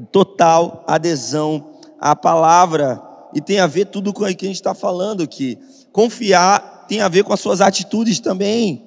total 0.10 0.86
adesão 0.88 1.74
à 2.00 2.16
palavra. 2.16 3.04
E 3.34 3.42
tem 3.42 3.60
a 3.60 3.68
ver 3.68 3.88
tudo 3.88 4.14
com 4.14 4.24
o 4.24 4.36
que 4.36 4.46
a 4.46 4.48
gente 4.48 4.56
está 4.56 4.74
falando 4.74 5.22
aqui. 5.22 5.60
Confiar 5.92 6.86
tem 6.88 7.02
a 7.02 7.10
ver 7.10 7.26
com 7.26 7.34
as 7.34 7.42
suas 7.42 7.60
atitudes 7.60 8.22
também. 8.22 8.86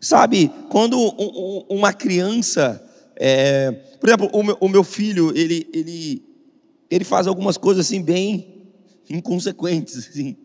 Sabe, 0.00 0.50
quando 0.68 0.98
uma 1.70 1.92
criança, 1.92 2.84
é, 3.16 3.70
por 4.00 4.08
exemplo, 4.08 4.28
o 4.60 4.68
meu, 4.68 4.82
filho, 4.82 5.32
ele, 5.36 5.68
ele, 5.72 6.22
ele 6.90 7.04
faz 7.04 7.28
algumas 7.28 7.56
coisas 7.56 7.86
assim 7.86 8.02
bem 8.02 8.72
inconsequentes. 9.08 9.96
Assim. 9.96 10.36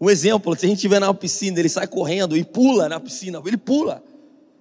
Um 0.00 0.08
exemplo, 0.08 0.56
se 0.56 0.64
a 0.64 0.68
gente 0.68 0.78
estiver 0.78 1.00
na 1.00 1.12
piscina, 1.12 1.58
ele 1.58 1.68
sai 1.68 1.88
correndo 1.88 2.36
e 2.36 2.44
pula 2.44 2.88
na 2.88 3.00
piscina, 3.00 3.42
ele 3.44 3.56
pula. 3.56 4.02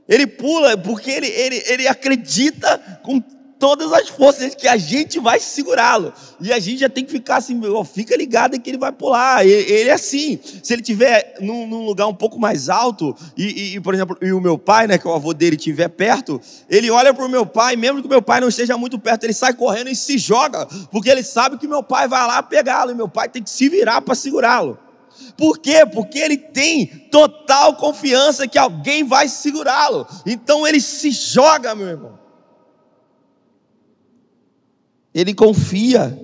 Ele 0.07 0.27
pula 0.27 0.77
porque 0.77 1.09
ele, 1.09 1.27
ele, 1.27 1.63
ele 1.67 1.87
acredita 1.87 2.77
com 3.03 3.19
todas 3.57 3.91
as 3.93 4.09
forças 4.09 4.53
que 4.53 4.67
a 4.67 4.77
gente 4.77 5.19
vai 5.19 5.39
segurá-lo. 5.39 6.13
E 6.39 6.51
a 6.51 6.59
gente 6.59 6.79
já 6.79 6.89
tem 6.89 7.03
que 7.03 7.11
ficar 7.11 7.37
assim, 7.37 7.59
fica 7.91 8.15
ligado 8.15 8.59
que 8.59 8.69
ele 8.69 8.77
vai 8.77 8.91
pular. 8.91 9.45
Ele, 9.45 9.71
ele 9.71 9.89
é 9.89 9.93
assim. 9.93 10.39
Se 10.61 10.73
ele 10.73 10.81
estiver 10.81 11.35
num, 11.39 11.65
num, 11.65 11.85
lugar 11.85 12.07
um 12.07 12.13
pouco 12.13 12.39
mais 12.39 12.69
alto, 12.69 13.15
e, 13.37 13.75
e, 13.75 13.79
por 13.79 13.93
exemplo, 13.93 14.17
e 14.21 14.31
o 14.31 14.41
meu 14.41 14.57
pai, 14.57 14.87
né, 14.87 14.97
que 14.97 15.07
é 15.07 15.09
o 15.09 15.13
avô 15.13 15.33
dele, 15.33 15.55
estiver 15.55 15.87
perto, 15.87 16.39
ele 16.69 16.91
olha 16.91 17.13
para 17.13 17.25
o 17.25 17.29
meu 17.29 17.45
pai, 17.45 17.75
mesmo 17.75 18.01
que 18.01 18.07
o 18.07 18.09
meu 18.09 18.21
pai 18.21 18.39
não 18.41 18.49
esteja 18.49 18.77
muito 18.77 18.99
perto, 18.99 19.23
ele 19.23 19.33
sai 19.33 19.53
correndo 19.53 19.89
e 19.89 19.95
se 19.95 20.17
joga, 20.17 20.67
porque 20.91 21.09
ele 21.09 21.23
sabe 21.23 21.57
que 21.57 21.67
meu 21.67 21.81
pai 21.81 22.07
vai 22.07 22.25
lá 22.27 22.43
pegá-lo, 22.43 22.91
e 22.91 22.95
meu 22.95 23.07
pai 23.07 23.29
tem 23.29 23.41
que 23.41 23.49
se 23.49 23.69
virar 23.69 24.01
para 24.01 24.15
segurá-lo. 24.15 24.77
Por 25.37 25.59
quê? 25.59 25.85
Porque 25.85 26.17
ele 26.19 26.37
tem 26.37 26.87
total 27.11 27.75
confiança 27.75 28.47
que 28.47 28.57
alguém 28.57 29.03
vai 29.03 29.27
segurá-lo. 29.27 30.07
Então 30.25 30.67
ele 30.67 30.79
se 30.79 31.11
joga, 31.11 31.75
meu 31.75 31.87
irmão. 31.87 32.19
Ele 35.13 35.33
confia 35.33 36.19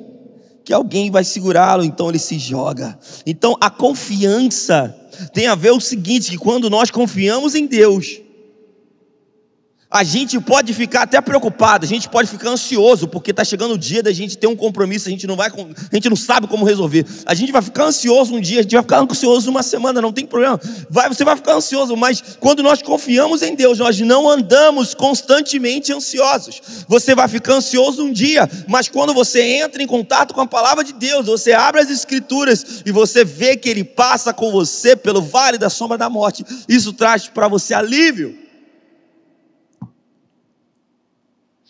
que 0.63 0.73
alguém 0.73 1.09
vai 1.09 1.23
segurá-lo, 1.23 1.83
então 1.83 2.09
ele 2.09 2.19
se 2.19 2.37
joga. 2.37 2.97
Então 3.25 3.57
a 3.59 3.69
confiança 3.69 4.95
tem 5.33 5.47
a 5.47 5.55
ver 5.55 5.71
o 5.71 5.79
seguinte: 5.79 6.31
que 6.31 6.37
quando 6.37 6.69
nós 6.69 6.91
confiamos 6.91 7.55
em 7.55 7.65
Deus, 7.65 8.21
a 9.91 10.05
gente 10.05 10.39
pode 10.39 10.73
ficar 10.73 11.01
até 11.01 11.19
preocupado, 11.19 11.85
a 11.85 11.87
gente 11.87 12.07
pode 12.07 12.29
ficar 12.29 12.49
ansioso, 12.49 13.09
porque 13.09 13.31
está 13.31 13.43
chegando 13.43 13.73
o 13.73 13.77
dia 13.77 14.01
da 14.01 14.13
gente 14.13 14.37
ter 14.37 14.47
um 14.47 14.55
compromisso, 14.55 15.09
a 15.09 15.11
gente 15.11 15.27
não 15.27 15.35
vai, 15.35 15.49
a 15.49 15.95
gente 15.95 16.09
não 16.09 16.15
sabe 16.15 16.47
como 16.47 16.63
resolver. 16.63 17.05
A 17.25 17.35
gente 17.35 17.51
vai 17.51 17.61
ficar 17.61 17.83
ansioso 17.83 18.33
um 18.33 18.39
dia, 18.39 18.59
a 18.59 18.61
gente 18.63 18.73
vai 18.73 18.81
ficar 18.81 19.01
ansioso 19.01 19.51
uma 19.51 19.61
semana, 19.61 20.01
não 20.01 20.13
tem 20.13 20.25
problema. 20.25 20.57
Vai, 20.89 21.09
você 21.09 21.25
vai 21.25 21.35
ficar 21.35 21.55
ansioso, 21.55 21.97
mas 21.97 22.23
quando 22.39 22.63
nós 22.63 22.81
confiamos 22.81 23.41
em 23.41 23.53
Deus, 23.53 23.79
nós 23.79 23.99
não 23.99 24.29
andamos 24.29 24.93
constantemente 24.93 25.91
ansiosos. 25.91 26.61
Você 26.87 27.13
vai 27.13 27.27
ficar 27.27 27.55
ansioso 27.55 28.05
um 28.05 28.13
dia, 28.13 28.49
mas 28.69 28.87
quando 28.87 29.13
você 29.13 29.41
entra 29.41 29.83
em 29.83 29.87
contato 29.87 30.33
com 30.33 30.39
a 30.39 30.47
palavra 30.47 30.85
de 30.85 30.93
Deus, 30.93 31.25
você 31.25 31.51
abre 31.51 31.81
as 31.81 31.89
escrituras 31.89 32.81
e 32.85 32.93
você 32.93 33.25
vê 33.25 33.57
que 33.57 33.67
ele 33.67 33.83
passa 33.83 34.33
com 34.33 34.53
você 34.53 34.95
pelo 34.95 35.21
vale 35.21 35.57
da 35.57 35.69
sombra 35.69 35.97
da 35.97 36.09
morte. 36.09 36.45
Isso 36.69 36.93
traz 36.93 37.27
para 37.27 37.49
você 37.49 37.73
alívio. 37.73 38.40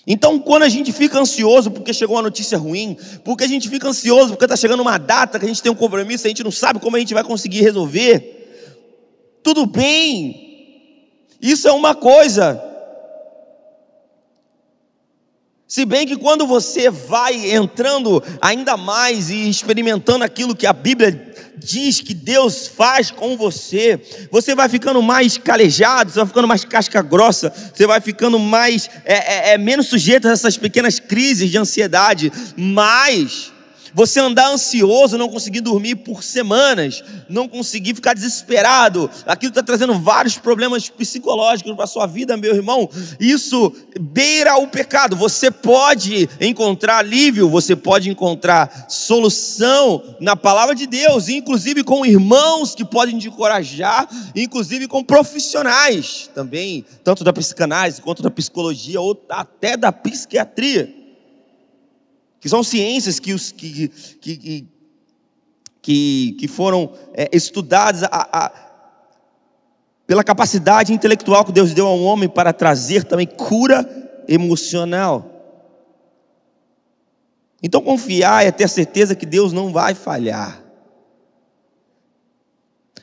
Então, 0.05 0.39
quando 0.39 0.63
a 0.63 0.69
gente 0.69 0.91
fica 0.91 1.19
ansioso 1.19 1.69
porque 1.69 1.93
chegou 1.93 2.15
uma 2.15 2.23
notícia 2.23 2.57
ruim, 2.57 2.97
porque 3.23 3.43
a 3.43 3.47
gente 3.47 3.69
fica 3.69 3.87
ansioso 3.87 4.29
porque 4.29 4.45
está 4.45 4.55
chegando 4.55 4.81
uma 4.81 4.97
data 4.97 5.37
que 5.37 5.45
a 5.45 5.47
gente 5.47 5.61
tem 5.61 5.71
um 5.71 5.75
compromisso, 5.75 6.25
a 6.25 6.29
gente 6.29 6.43
não 6.43 6.51
sabe 6.51 6.79
como 6.79 6.95
a 6.95 6.99
gente 6.99 7.13
vai 7.13 7.23
conseguir 7.23 7.61
resolver, 7.61 8.41
tudo 9.43 9.65
bem, 9.65 11.11
isso 11.41 11.67
é 11.67 11.71
uma 11.71 11.93
coisa. 11.93 12.71
Se 15.67 15.85
bem 15.85 16.05
que 16.05 16.17
quando 16.17 16.45
você 16.45 16.89
vai 16.89 17.51
entrando 17.51 18.21
ainda 18.41 18.75
mais 18.75 19.29
e 19.29 19.49
experimentando 19.49 20.23
aquilo 20.25 20.53
que 20.53 20.67
a 20.67 20.73
Bíblia 20.73 21.30
diz 21.63 22.01
que 22.01 22.13
Deus 22.13 22.67
faz 22.67 23.11
com 23.11 23.37
você, 23.37 23.99
você 24.31 24.55
vai 24.55 24.67
ficando 24.67 25.01
mais 25.01 25.37
calejado, 25.37 26.11
você 26.11 26.19
vai 26.19 26.27
ficando 26.27 26.47
mais 26.47 26.65
casca 26.65 27.01
grossa, 27.01 27.53
você 27.73 27.85
vai 27.85 28.01
ficando 28.01 28.39
mais 28.39 28.89
é, 29.05 29.51
é, 29.51 29.53
é 29.53 29.57
menos 29.57 29.87
sujeito 29.87 30.27
a 30.27 30.31
essas 30.31 30.57
pequenas 30.57 30.99
crises 30.99 31.49
de 31.49 31.57
ansiedade, 31.57 32.31
mas 32.55 33.50
você 33.93 34.19
andar 34.19 34.51
ansioso, 34.51 35.17
não 35.17 35.29
conseguir 35.29 35.61
dormir 35.61 35.95
por 35.95 36.23
semanas, 36.23 37.03
não 37.29 37.47
conseguir 37.47 37.95
ficar 37.95 38.13
desesperado, 38.13 39.09
aquilo 39.25 39.49
está 39.49 39.63
trazendo 39.63 39.97
vários 39.99 40.37
problemas 40.37 40.89
psicológicos 40.89 41.73
para 41.73 41.83
a 41.83 41.87
sua 41.87 42.07
vida, 42.07 42.37
meu 42.37 42.55
irmão. 42.55 42.89
Isso 43.19 43.73
beira 43.99 44.57
o 44.57 44.67
pecado. 44.67 45.15
Você 45.15 45.51
pode 45.51 46.29
encontrar 46.39 46.97
alívio, 46.97 47.49
você 47.49 47.75
pode 47.75 48.09
encontrar 48.09 48.85
solução 48.87 50.15
na 50.19 50.35
palavra 50.35 50.75
de 50.75 50.87
Deus, 50.87 51.29
inclusive 51.29 51.83
com 51.83 52.05
irmãos 52.05 52.75
que 52.75 52.85
podem 52.85 53.17
te 53.17 53.27
encorajar, 53.27 54.07
inclusive 54.35 54.87
com 54.87 55.03
profissionais 55.03 56.29
também, 56.33 56.85
tanto 57.03 57.23
da 57.23 57.33
psicanálise 57.33 58.01
quanto 58.01 58.23
da 58.23 58.31
psicologia 58.31 58.99
ou 58.99 59.19
até 59.29 59.75
da 59.75 59.91
psiquiatria 59.91 61.00
que 62.41 62.49
são 62.49 62.63
ciências 62.63 63.19
que, 63.19 63.33
os, 63.33 63.51
que, 63.51 63.87
que, 63.87 64.67
que, 65.79 66.35
que 66.39 66.47
foram 66.47 66.91
é, 67.13 67.29
estudadas 67.31 68.01
a, 68.03 68.09
a, 68.11 68.51
pela 70.07 70.23
capacidade 70.23 70.91
intelectual 70.91 71.45
que 71.45 71.51
Deus 71.51 71.71
deu 71.71 71.85
ao 71.85 71.99
homem 72.01 72.27
para 72.27 72.51
trazer 72.51 73.03
também 73.03 73.27
cura 73.27 73.87
emocional. 74.27 75.27
Então, 77.61 77.79
confiar 77.79 78.43
é 78.43 78.51
ter 78.51 78.67
certeza 78.67 79.15
que 79.15 79.25
Deus 79.25 79.53
não 79.53 79.71
vai 79.71 79.93
falhar. 79.93 80.63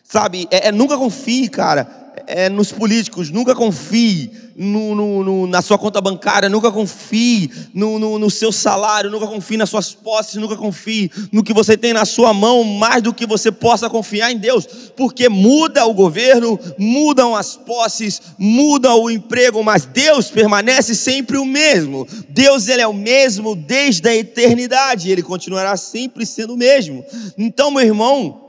Sabe, 0.02 0.49
é, 0.50 0.68
é 0.68 0.73
nunca 0.73 0.99
confie, 0.99 1.49
cara, 1.49 2.08
é, 2.26 2.48
nos 2.48 2.72
políticos, 2.72 3.30
nunca 3.30 3.54
confie 3.54 4.30
no, 4.58 4.92
no, 4.92 5.25
no, 5.25 5.46
na 5.46 5.62
sua 5.62 5.78
conta 5.78 6.00
bancária, 6.00 6.48
nunca 6.48 6.72
confie 6.72 7.48
no, 7.72 8.28
seu 8.28 8.50
salário, 8.50 9.08
nunca 9.08 9.26
confie 9.26 9.56
nas 9.56 9.70
suas 9.70 9.94
posses, 9.94 10.34
nunca 10.34 10.56
confie 10.56 11.08
no 11.30 11.44
que 11.44 11.52
você 11.52 11.76
tem 11.76 11.92
na 11.92 12.04
sua 12.04 12.34
mão, 12.34 12.64
mais 12.64 13.00
do 13.00 13.14
que 13.14 13.25
você 13.25 13.52
possa 13.52 13.88
confiar 13.88 14.32
em 14.32 14.37
Deus, 14.37 14.66
porque 14.96 15.28
muda 15.28 15.87
o 15.87 15.94
governo, 15.94 16.58
mudam 16.76 17.37
as 17.37 17.56
posses, 17.56 18.20
muda 18.37 18.92
o 18.94 19.08
emprego, 19.08 19.62
mas 19.62 19.84
Deus 19.84 20.28
permanece 20.28 20.94
sempre 20.94 21.38
o 21.38 21.44
mesmo. 21.44 22.06
Deus 22.28 22.66
ele 22.66 22.82
é 22.82 22.87
o 22.87 22.92
mesmo 22.92 23.54
desde 23.54 24.08
a 24.08 24.16
eternidade, 24.16 25.10
ele 25.10 25.22
continuará 25.22 25.76
sempre 25.76 26.26
sendo 26.26 26.54
o 26.54 26.56
mesmo. 26.56 27.04
Então, 27.37 27.70
meu 27.70 27.84
irmão, 27.84 28.48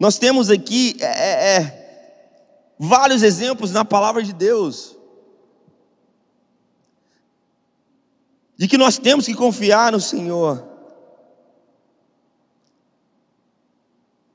nós 0.00 0.16
temos 0.16 0.48
aqui 0.48 0.96
é, 0.98 1.04
é, 1.04 1.56
é, 1.56 2.74
vários 2.78 3.22
exemplos 3.22 3.70
na 3.70 3.84
palavra 3.84 4.22
de 4.22 4.32
Deus. 4.32 4.96
De 8.56 8.66
que 8.66 8.78
nós 8.78 8.96
temos 8.96 9.26
que 9.26 9.34
confiar 9.34 9.92
no 9.92 10.00
Senhor. 10.00 10.66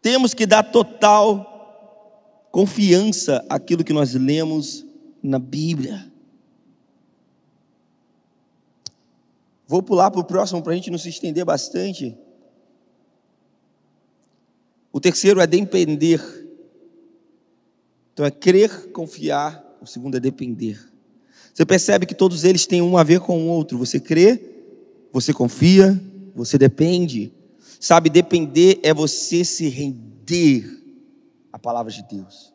Temos 0.04 0.36
que 0.36 0.46
dar 0.46 0.62
total 0.62 2.48
confiança 2.52 3.44
àquilo 3.50 3.84
que 3.84 3.92
nós 3.92 4.14
lemos 4.14 4.86
na 5.22 5.40
Bíblia. 5.40 6.12
Vou 9.68 9.82
pular 9.82 10.12
para 10.12 10.22
o 10.22 10.24
próximo 10.24 10.62
para 10.62 10.74
a 10.74 10.76
gente 10.76 10.92
não 10.92 11.00
se 11.00 11.10
estender 11.10 11.44
bastante. 11.44 12.16
O 14.96 15.00
terceiro 15.02 15.42
é 15.42 15.46
depender. 15.46 16.22
Então 18.14 18.26
é 18.26 18.32
crer, 18.32 18.94
confiar. 18.94 19.62
O 19.82 19.86
segundo 19.86 20.16
é 20.16 20.22
depender. 20.22 20.80
Você 21.54 21.66
percebe 21.66 22.06
que 22.06 22.16
todos 22.16 22.46
eles 22.46 22.66
têm 22.66 22.82
um 22.82 22.98
a 22.98 23.04
ver 23.04 23.20
com 23.20 23.38
o 23.44 23.50
outro. 23.50 23.78
Você 23.78 24.00
crê, 24.00 24.40
você 25.12 25.34
confia, 25.34 26.02
você 26.34 26.58
depende. 26.58 27.34
Sabe, 27.78 28.10
depender 28.10 28.80
é 28.84 28.94
você 28.94 29.44
se 29.44 29.68
render 29.68 30.66
à 31.52 31.60
palavra 31.60 31.92
de 31.92 32.02
Deus. 32.04 32.54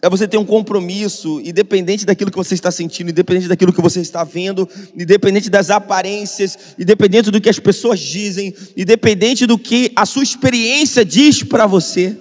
É 0.00 0.08
você 0.08 0.28
ter 0.28 0.38
um 0.38 0.44
compromisso, 0.44 1.40
independente 1.40 2.06
daquilo 2.06 2.30
que 2.30 2.36
você 2.36 2.54
está 2.54 2.70
sentindo, 2.70 3.10
independente 3.10 3.48
daquilo 3.48 3.72
que 3.72 3.82
você 3.82 4.00
está 4.00 4.22
vendo, 4.22 4.68
independente 4.94 5.50
das 5.50 5.70
aparências, 5.70 6.56
independente 6.78 7.32
do 7.32 7.40
que 7.40 7.48
as 7.48 7.58
pessoas 7.58 7.98
dizem, 7.98 8.54
independente 8.76 9.44
do 9.44 9.58
que 9.58 9.90
a 9.96 10.06
sua 10.06 10.22
experiência 10.22 11.04
diz 11.04 11.42
para 11.42 11.66
você. 11.66 12.16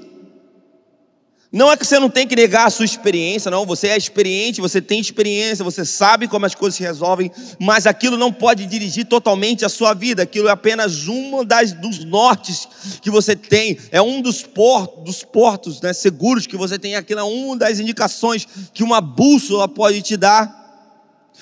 Não 1.58 1.72
é 1.72 1.76
que 1.76 1.84
você 1.84 1.98
não 1.98 2.08
tem 2.08 2.28
que 2.28 2.36
negar 2.36 2.68
a 2.68 2.70
sua 2.70 2.86
experiência, 2.86 3.50
não. 3.50 3.66
Você 3.66 3.88
é 3.88 3.98
experiente, 3.98 4.62
você 4.62 4.80
tem 4.80 5.00
experiência, 5.00 5.66
você 5.66 5.84
sabe 5.84 6.28
como 6.28 6.46
as 6.46 6.54
coisas 6.54 6.78
se 6.78 6.84
resolvem, 6.84 7.32
mas 7.60 7.88
aquilo 7.88 8.16
não 8.16 8.32
pode 8.32 8.68
dirigir 8.68 9.08
totalmente 9.08 9.66
a 9.66 9.70
sua 9.70 9.96
vida. 9.96 10.22
Aquilo 10.22 10.50
é 10.50 10.52
apenas 10.52 11.08
um 11.08 11.44
das, 11.44 11.74
dos 11.74 12.06
nortes 12.06 12.68
que 13.02 13.10
você 13.10 13.36
tem, 13.36 13.76
é 13.92 14.00
um 14.00 14.22
dos 14.22 14.44
portos, 14.44 15.04
dos 15.04 15.24
portos 15.24 15.82
né, 15.82 15.94
seguros 15.94 16.46
que 16.46 16.56
você 16.56 16.78
tem. 16.78 16.96
Aquilo 16.96 17.22
é 17.22 17.24
uma 17.24 17.58
das 17.58 17.80
indicações 17.80 18.48
que 18.72 18.84
uma 18.84 19.02
bússola 19.02 19.68
pode 19.68 20.04
te 20.04 20.16
dar. 20.16 20.56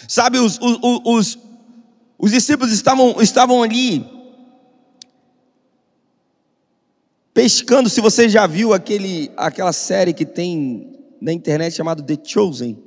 Sabe, 0.07 0.39
os, 0.39 0.57
os, 0.61 0.79
os, 1.03 1.39
os 2.17 2.31
discípulos 2.31 2.71
estavam, 2.71 3.17
estavam 3.19 3.61
ali 3.61 4.14
pescando, 7.35 7.89
se 7.89 7.99
você 7.99 8.29
já 8.29 8.47
viu 8.47 8.73
aquele, 8.73 9.29
aquela 9.35 9.73
série 9.73 10.13
que 10.13 10.25
tem 10.25 10.89
na 11.21 11.33
internet 11.33 11.75
chamada 11.75 12.01
The 12.01 12.17
Chosen, 12.23 12.81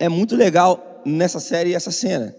é 0.00 0.08
muito 0.08 0.34
legal 0.34 1.00
nessa 1.06 1.38
série 1.38 1.72
essa 1.72 1.92
cena. 1.92 2.34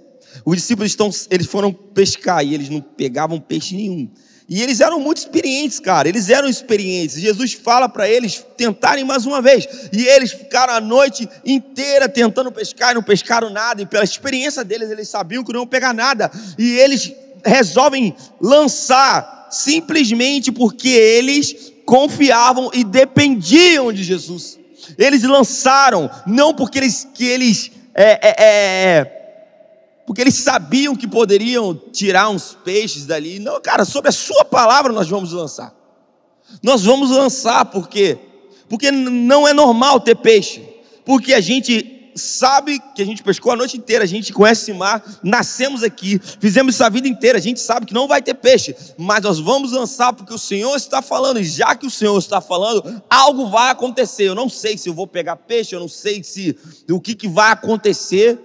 Os 0.46 0.58
discípulos 0.58 0.92
estão, 0.92 1.10
eles 1.30 1.48
foram 1.48 1.72
pescar 1.72 2.46
e 2.46 2.54
eles 2.54 2.68
não 2.68 2.82
pegavam 2.82 3.39
peixe 3.39 3.74
nenhum. 3.74 4.12
E 4.50 4.62
eles 4.62 4.82
eram 4.82 5.00
muito 5.00 5.20
experientes, 5.20 5.80
cara. 5.80 6.10
Eles 6.10 6.30
eram 6.30 6.50
experientes. 6.50 7.22
Jesus 7.22 7.54
fala 7.54 7.88
para 7.88 8.10
eles 8.10 8.46
tentarem 8.58 9.06
mais 9.06 9.26
uma 9.26 9.42
vez. 9.42 9.65
E 9.94 10.06
eles 10.06 10.34
ficaram 10.34 10.74
a 10.74 10.82
noite 10.82 11.28
inteira 11.46 12.10
tentando 12.10 12.52
pescar 12.52 12.92
e 12.92 12.96
não 12.96 13.04
pescaram 13.04 13.50
nada. 13.50 13.82
E 13.82 13.86
pela 13.86 14.04
experiência 14.04 14.62
deles, 14.65 14.89
eles 14.89 15.08
sabiam 15.08 15.42
que 15.42 15.54
não 15.54 15.62
iam 15.62 15.68
pegar 15.68 15.94
nada. 15.94 16.30
E 16.58 16.74
eles 16.74 17.13
resolvem 17.46 18.13
lançar 18.42 19.40
simplesmente 19.52 20.52
porque 20.52 20.90
eles 20.90 21.74
confiavam 21.86 22.72
e 22.74 22.84
dependiam 22.84 23.92
de 23.92 24.04
Jesus. 24.04 24.58
Eles 24.98 25.24
lançaram, 25.24 26.10
não 26.26 26.54
porque 26.54 26.80
eles, 26.80 27.08
que 27.14 27.26
eles 27.26 27.72
é, 27.94 28.20
é, 28.30 28.36
é, 28.38 29.22
porque 30.06 30.22
eles 30.22 30.36
sabiam 30.36 30.96
que 30.96 31.08
poderiam 31.08 31.80
tirar 31.92 32.30
uns 32.30 32.58
peixes 32.64 33.06
dali. 33.06 33.40
Não, 33.40 33.62
cara, 33.62 33.86
sobre 33.86 34.10
a 34.10 34.14
sua 34.14 34.44
palavra 34.44 34.92
nós 34.92 35.08
vamos 35.08 35.32
lançar. 35.34 35.74
Nós 36.64 36.84
vamos 36.84 37.12
lançar 37.12 37.66
porque 37.66 38.18
porque 38.72 38.90
não 38.90 39.46
é 39.46 39.54
normal 39.54 40.00
ter 40.00 40.16
peixe. 40.16 40.62
Porque 41.04 41.34
a 41.34 41.42
gente 41.42 42.01
sabe 42.15 42.80
que 42.95 43.02
a 43.02 43.06
gente 43.06 43.24
pescou 43.24 43.52
a 43.52 43.56
noite 43.56 43.78
inteira, 43.78 44.04
a 44.04 44.08
gente 44.08 44.34
conhece 44.34 44.63
esse 44.63 44.74
mar, 44.74 45.04
nascemos 45.24 45.84
aqui, 45.84 46.19
fizemos 46.39 46.76
essa 46.76 46.89
vida 46.89 47.08
inteira, 47.08 47.38
a 47.38 47.41
gente 47.41 47.60
sabe 47.60 47.86
que 47.86 47.93
não 47.93 48.08
vai 48.08 48.21
ter 48.21 48.34
peixe, 48.34 48.76
mas 48.97 49.21
nós 49.21 49.39
vamos 49.39 49.71
lançar 49.71 50.13
porque 50.13 50.34
o 50.34 50.38
Senhor 50.38 50.76
está 50.76 51.02
falando, 51.02 51.39
e 51.39 51.43
já 51.43 51.76
que 51.76 51.86
o 51.86 51.89
Senhor 51.91 52.17
está 52.17 52.41
falando, 52.41 53.02
algo 53.10 53.50
vai 53.50 53.71
acontecer. 53.71 54.24
Eu 54.24 54.36
não 54.36 54.50
sei 54.50 54.78
se 54.78 54.89
eu 54.89 54.93
vou 54.93 55.08
pegar 55.08 55.36
peixe, 55.36 55.76
eu 55.76 55.80
não 55.80 55.88
sei 55.88 56.24
se 56.24 56.58
o 56.89 57.00
que, 57.00 57.15
que 57.15 57.28
vai 57.28 57.52
acontecer, 57.52 58.39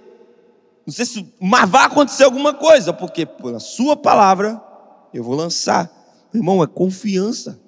não 0.85 0.93
sei 0.93 1.05
se, 1.05 1.33
mas 1.39 1.69
vai 1.69 1.85
acontecer 1.85 2.23
alguma 2.23 2.53
coisa, 2.53 2.93
porque 2.93 3.25
pela 3.25 3.59
Sua 3.59 3.95
palavra 3.95 4.61
eu 5.13 5.23
vou 5.23 5.35
lançar. 5.35 5.91
Irmão, 6.33 6.63
é 6.63 6.67
confiança. 6.67 7.59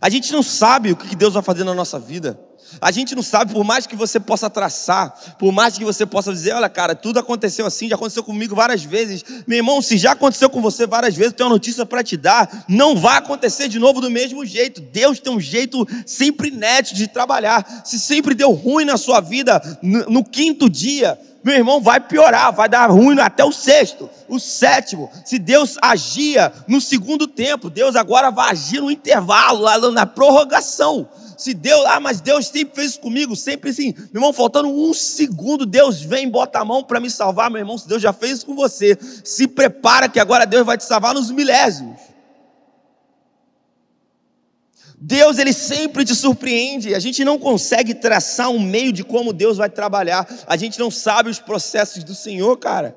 A 0.00 0.08
gente 0.08 0.32
não 0.32 0.42
sabe 0.42 0.92
o 0.92 0.96
que 0.96 1.16
Deus 1.16 1.34
vai 1.34 1.42
fazer 1.42 1.64
na 1.64 1.74
nossa 1.74 1.98
vida. 1.98 2.40
A 2.80 2.90
gente 2.90 3.14
não 3.14 3.22
sabe, 3.22 3.52
por 3.52 3.64
mais 3.64 3.86
que 3.86 3.96
você 3.96 4.18
possa 4.18 4.48
traçar, 4.48 5.14
por 5.38 5.52
mais 5.52 5.76
que 5.76 5.84
você 5.84 6.06
possa 6.06 6.32
dizer, 6.32 6.54
olha, 6.54 6.68
cara, 6.68 6.94
tudo 6.94 7.18
aconteceu 7.18 7.66
assim, 7.66 7.88
já 7.88 7.94
aconteceu 7.94 8.22
comigo 8.22 8.54
várias 8.54 8.82
vezes. 8.82 9.24
Meu 9.46 9.58
irmão, 9.58 9.80
se 9.82 9.96
já 9.96 10.12
aconteceu 10.12 10.48
com 10.50 10.60
você 10.60 10.86
várias 10.86 11.14
vezes, 11.14 11.32
tem 11.32 11.44
uma 11.44 11.52
notícia 11.52 11.84
para 11.84 12.02
te 12.02 12.16
dar, 12.16 12.64
não 12.68 12.96
vai 12.96 13.18
acontecer 13.18 13.68
de 13.68 13.78
novo 13.78 14.00
do 14.00 14.10
mesmo 14.10 14.44
jeito. 14.44 14.80
Deus 14.80 15.20
tem 15.20 15.32
um 15.32 15.40
jeito 15.40 15.86
sempre 16.06 16.48
inédito 16.48 16.96
de 16.96 17.06
trabalhar. 17.06 17.82
Se 17.84 17.98
sempre 17.98 18.34
deu 18.34 18.52
ruim 18.52 18.84
na 18.84 18.96
sua 18.96 19.20
vida, 19.20 19.60
no 19.82 20.24
quinto 20.24 20.68
dia, 20.68 21.18
meu 21.44 21.56
irmão, 21.56 21.80
vai 21.80 21.98
piorar, 21.98 22.52
vai 22.52 22.68
dar 22.68 22.86
ruim 22.86 23.18
até 23.18 23.44
o 23.44 23.50
sexto, 23.50 24.08
o 24.28 24.38
sétimo. 24.38 25.10
Se 25.24 25.40
Deus 25.40 25.76
agia 25.82 26.52
no 26.68 26.80
segundo 26.80 27.26
tempo, 27.26 27.68
Deus 27.68 27.96
agora 27.96 28.30
vai 28.30 28.52
agir 28.52 28.80
no 28.80 28.90
intervalo, 28.90 29.90
na 29.90 30.06
prorrogação. 30.06 31.08
Se 31.42 31.54
Deus, 31.54 31.84
ah, 31.86 31.98
mas 31.98 32.20
Deus 32.20 32.46
sempre 32.46 32.76
fez 32.76 32.92
isso 32.92 33.00
comigo, 33.00 33.34
sempre 33.34 33.70
assim, 33.70 33.92
meu 34.12 34.20
irmão, 34.20 34.32
faltando 34.32 34.68
um 34.68 34.94
segundo, 34.94 35.66
Deus 35.66 36.00
vem, 36.00 36.28
bota 36.28 36.60
a 36.60 36.64
mão 36.64 36.84
para 36.84 37.00
me 37.00 37.10
salvar, 37.10 37.50
meu 37.50 37.58
irmão. 37.58 37.76
Se 37.76 37.88
Deus 37.88 38.00
já 38.00 38.12
fez 38.12 38.38
isso 38.38 38.46
com 38.46 38.54
você, 38.54 38.96
se 39.24 39.48
prepara 39.48 40.08
que 40.08 40.20
agora 40.20 40.46
Deus 40.46 40.64
vai 40.64 40.78
te 40.78 40.84
salvar 40.84 41.12
nos 41.12 41.32
milésimos. 41.32 42.00
Deus 44.96 45.36
ele 45.38 45.52
sempre 45.52 46.04
te 46.04 46.14
surpreende. 46.14 46.94
A 46.94 47.00
gente 47.00 47.24
não 47.24 47.36
consegue 47.36 47.92
traçar 47.92 48.48
um 48.48 48.60
meio 48.60 48.92
de 48.92 49.02
como 49.02 49.32
Deus 49.32 49.56
vai 49.56 49.68
trabalhar. 49.68 50.24
A 50.46 50.56
gente 50.56 50.78
não 50.78 50.92
sabe 50.92 51.28
os 51.28 51.40
processos 51.40 52.04
do 52.04 52.14
Senhor, 52.14 52.56
cara. 52.56 52.96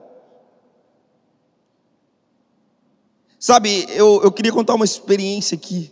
Sabe, 3.40 3.88
eu, 3.90 4.22
eu 4.24 4.32
queria 4.32 4.52
contar 4.52 4.76
uma 4.76 4.86
experiência 4.86 5.56
aqui. 5.56 5.92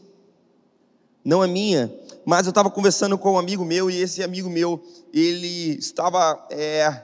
Não 1.26 1.44
é 1.44 1.48
minha, 1.48 1.92
mas 2.26 2.46
eu 2.46 2.50
estava 2.50 2.70
conversando 2.70 3.18
com 3.18 3.34
um 3.34 3.38
amigo 3.38 3.66
meu 3.66 3.90
e 3.90 4.00
esse 4.00 4.24
amigo 4.24 4.50
meu, 4.50 4.84
ele 5.14 5.78
estava, 5.78 6.46
é, 6.50 7.04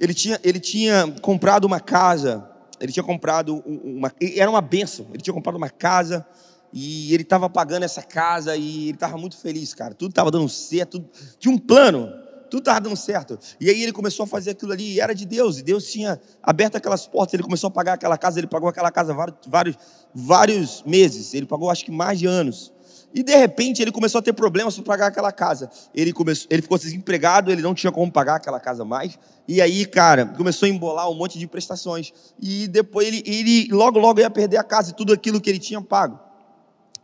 ele, 0.00 0.14
tinha, 0.14 0.38
ele 0.44 0.60
tinha 0.60 1.12
comprado 1.20 1.64
uma 1.64 1.80
casa, 1.80 2.48
ele 2.80 2.92
tinha 2.92 3.04
comprado 3.04 3.62
uma, 3.66 4.12
era 4.20 4.50
uma 4.50 4.60
benção, 4.60 5.06
ele 5.12 5.22
tinha 5.22 5.34
comprado 5.34 5.56
uma 5.56 5.70
casa 5.70 6.26
e 6.72 7.12
ele 7.12 7.22
estava 7.22 7.48
pagando 7.48 7.84
essa 7.84 8.02
casa 8.02 8.56
e 8.56 8.88
ele 8.88 8.94
estava 8.94 9.16
muito 9.16 9.36
feliz, 9.36 9.74
cara. 9.74 9.94
Tudo 9.94 10.10
estava 10.10 10.30
dando 10.30 10.48
certo, 10.48 11.04
tinha 11.38 11.52
um 11.52 11.58
plano, 11.58 12.12
tudo 12.50 12.60
estava 12.60 12.80
dando 12.80 12.96
certo. 12.96 13.38
E 13.60 13.68
aí 13.68 13.82
ele 13.82 13.92
começou 13.92 14.24
a 14.24 14.26
fazer 14.26 14.50
aquilo 14.50 14.72
ali, 14.72 14.94
e 14.94 15.00
era 15.00 15.14
de 15.14 15.26
Deus, 15.26 15.58
e 15.58 15.62
Deus 15.62 15.90
tinha 15.90 16.20
aberto 16.42 16.76
aquelas 16.76 17.06
portas, 17.06 17.34
ele 17.34 17.42
começou 17.42 17.68
a 17.68 17.70
pagar 17.70 17.94
aquela 17.94 18.18
casa, 18.18 18.38
ele 18.38 18.46
pagou 18.46 18.68
aquela 18.68 18.90
casa 18.90 19.14
vários, 19.46 19.76
vários 20.14 20.82
meses, 20.84 21.34
ele 21.34 21.46
pagou 21.46 21.70
acho 21.70 21.84
que 21.84 21.90
mais 21.90 22.18
de 22.18 22.26
anos. 22.26 22.72
E 23.14 23.22
de 23.22 23.34
repente 23.34 23.80
ele 23.80 23.90
começou 23.90 24.18
a 24.18 24.22
ter 24.22 24.32
problemas 24.32 24.74
para 24.74 24.84
pagar 24.84 25.06
aquela 25.06 25.32
casa. 25.32 25.70
Ele, 25.94 26.12
começou, 26.12 26.46
ele 26.50 26.62
ficou 26.62 26.78
desempregado, 26.78 27.50
ele 27.50 27.62
não 27.62 27.74
tinha 27.74 27.90
como 27.90 28.10
pagar 28.12 28.36
aquela 28.36 28.60
casa 28.60 28.84
mais. 28.84 29.18
E 29.46 29.62
aí, 29.62 29.86
cara, 29.86 30.26
começou 30.26 30.66
a 30.66 30.68
embolar 30.68 31.10
um 31.10 31.14
monte 31.14 31.38
de 31.38 31.46
prestações. 31.46 32.12
E 32.40 32.68
depois 32.68 33.08
ele, 33.08 33.22
ele 33.26 33.68
logo, 33.72 33.98
logo 33.98 34.20
ia 34.20 34.30
perder 34.30 34.58
a 34.58 34.64
casa 34.64 34.90
e 34.90 34.94
tudo 34.94 35.12
aquilo 35.12 35.40
que 35.40 35.48
ele 35.48 35.58
tinha 35.58 35.80
pago. 35.80 36.28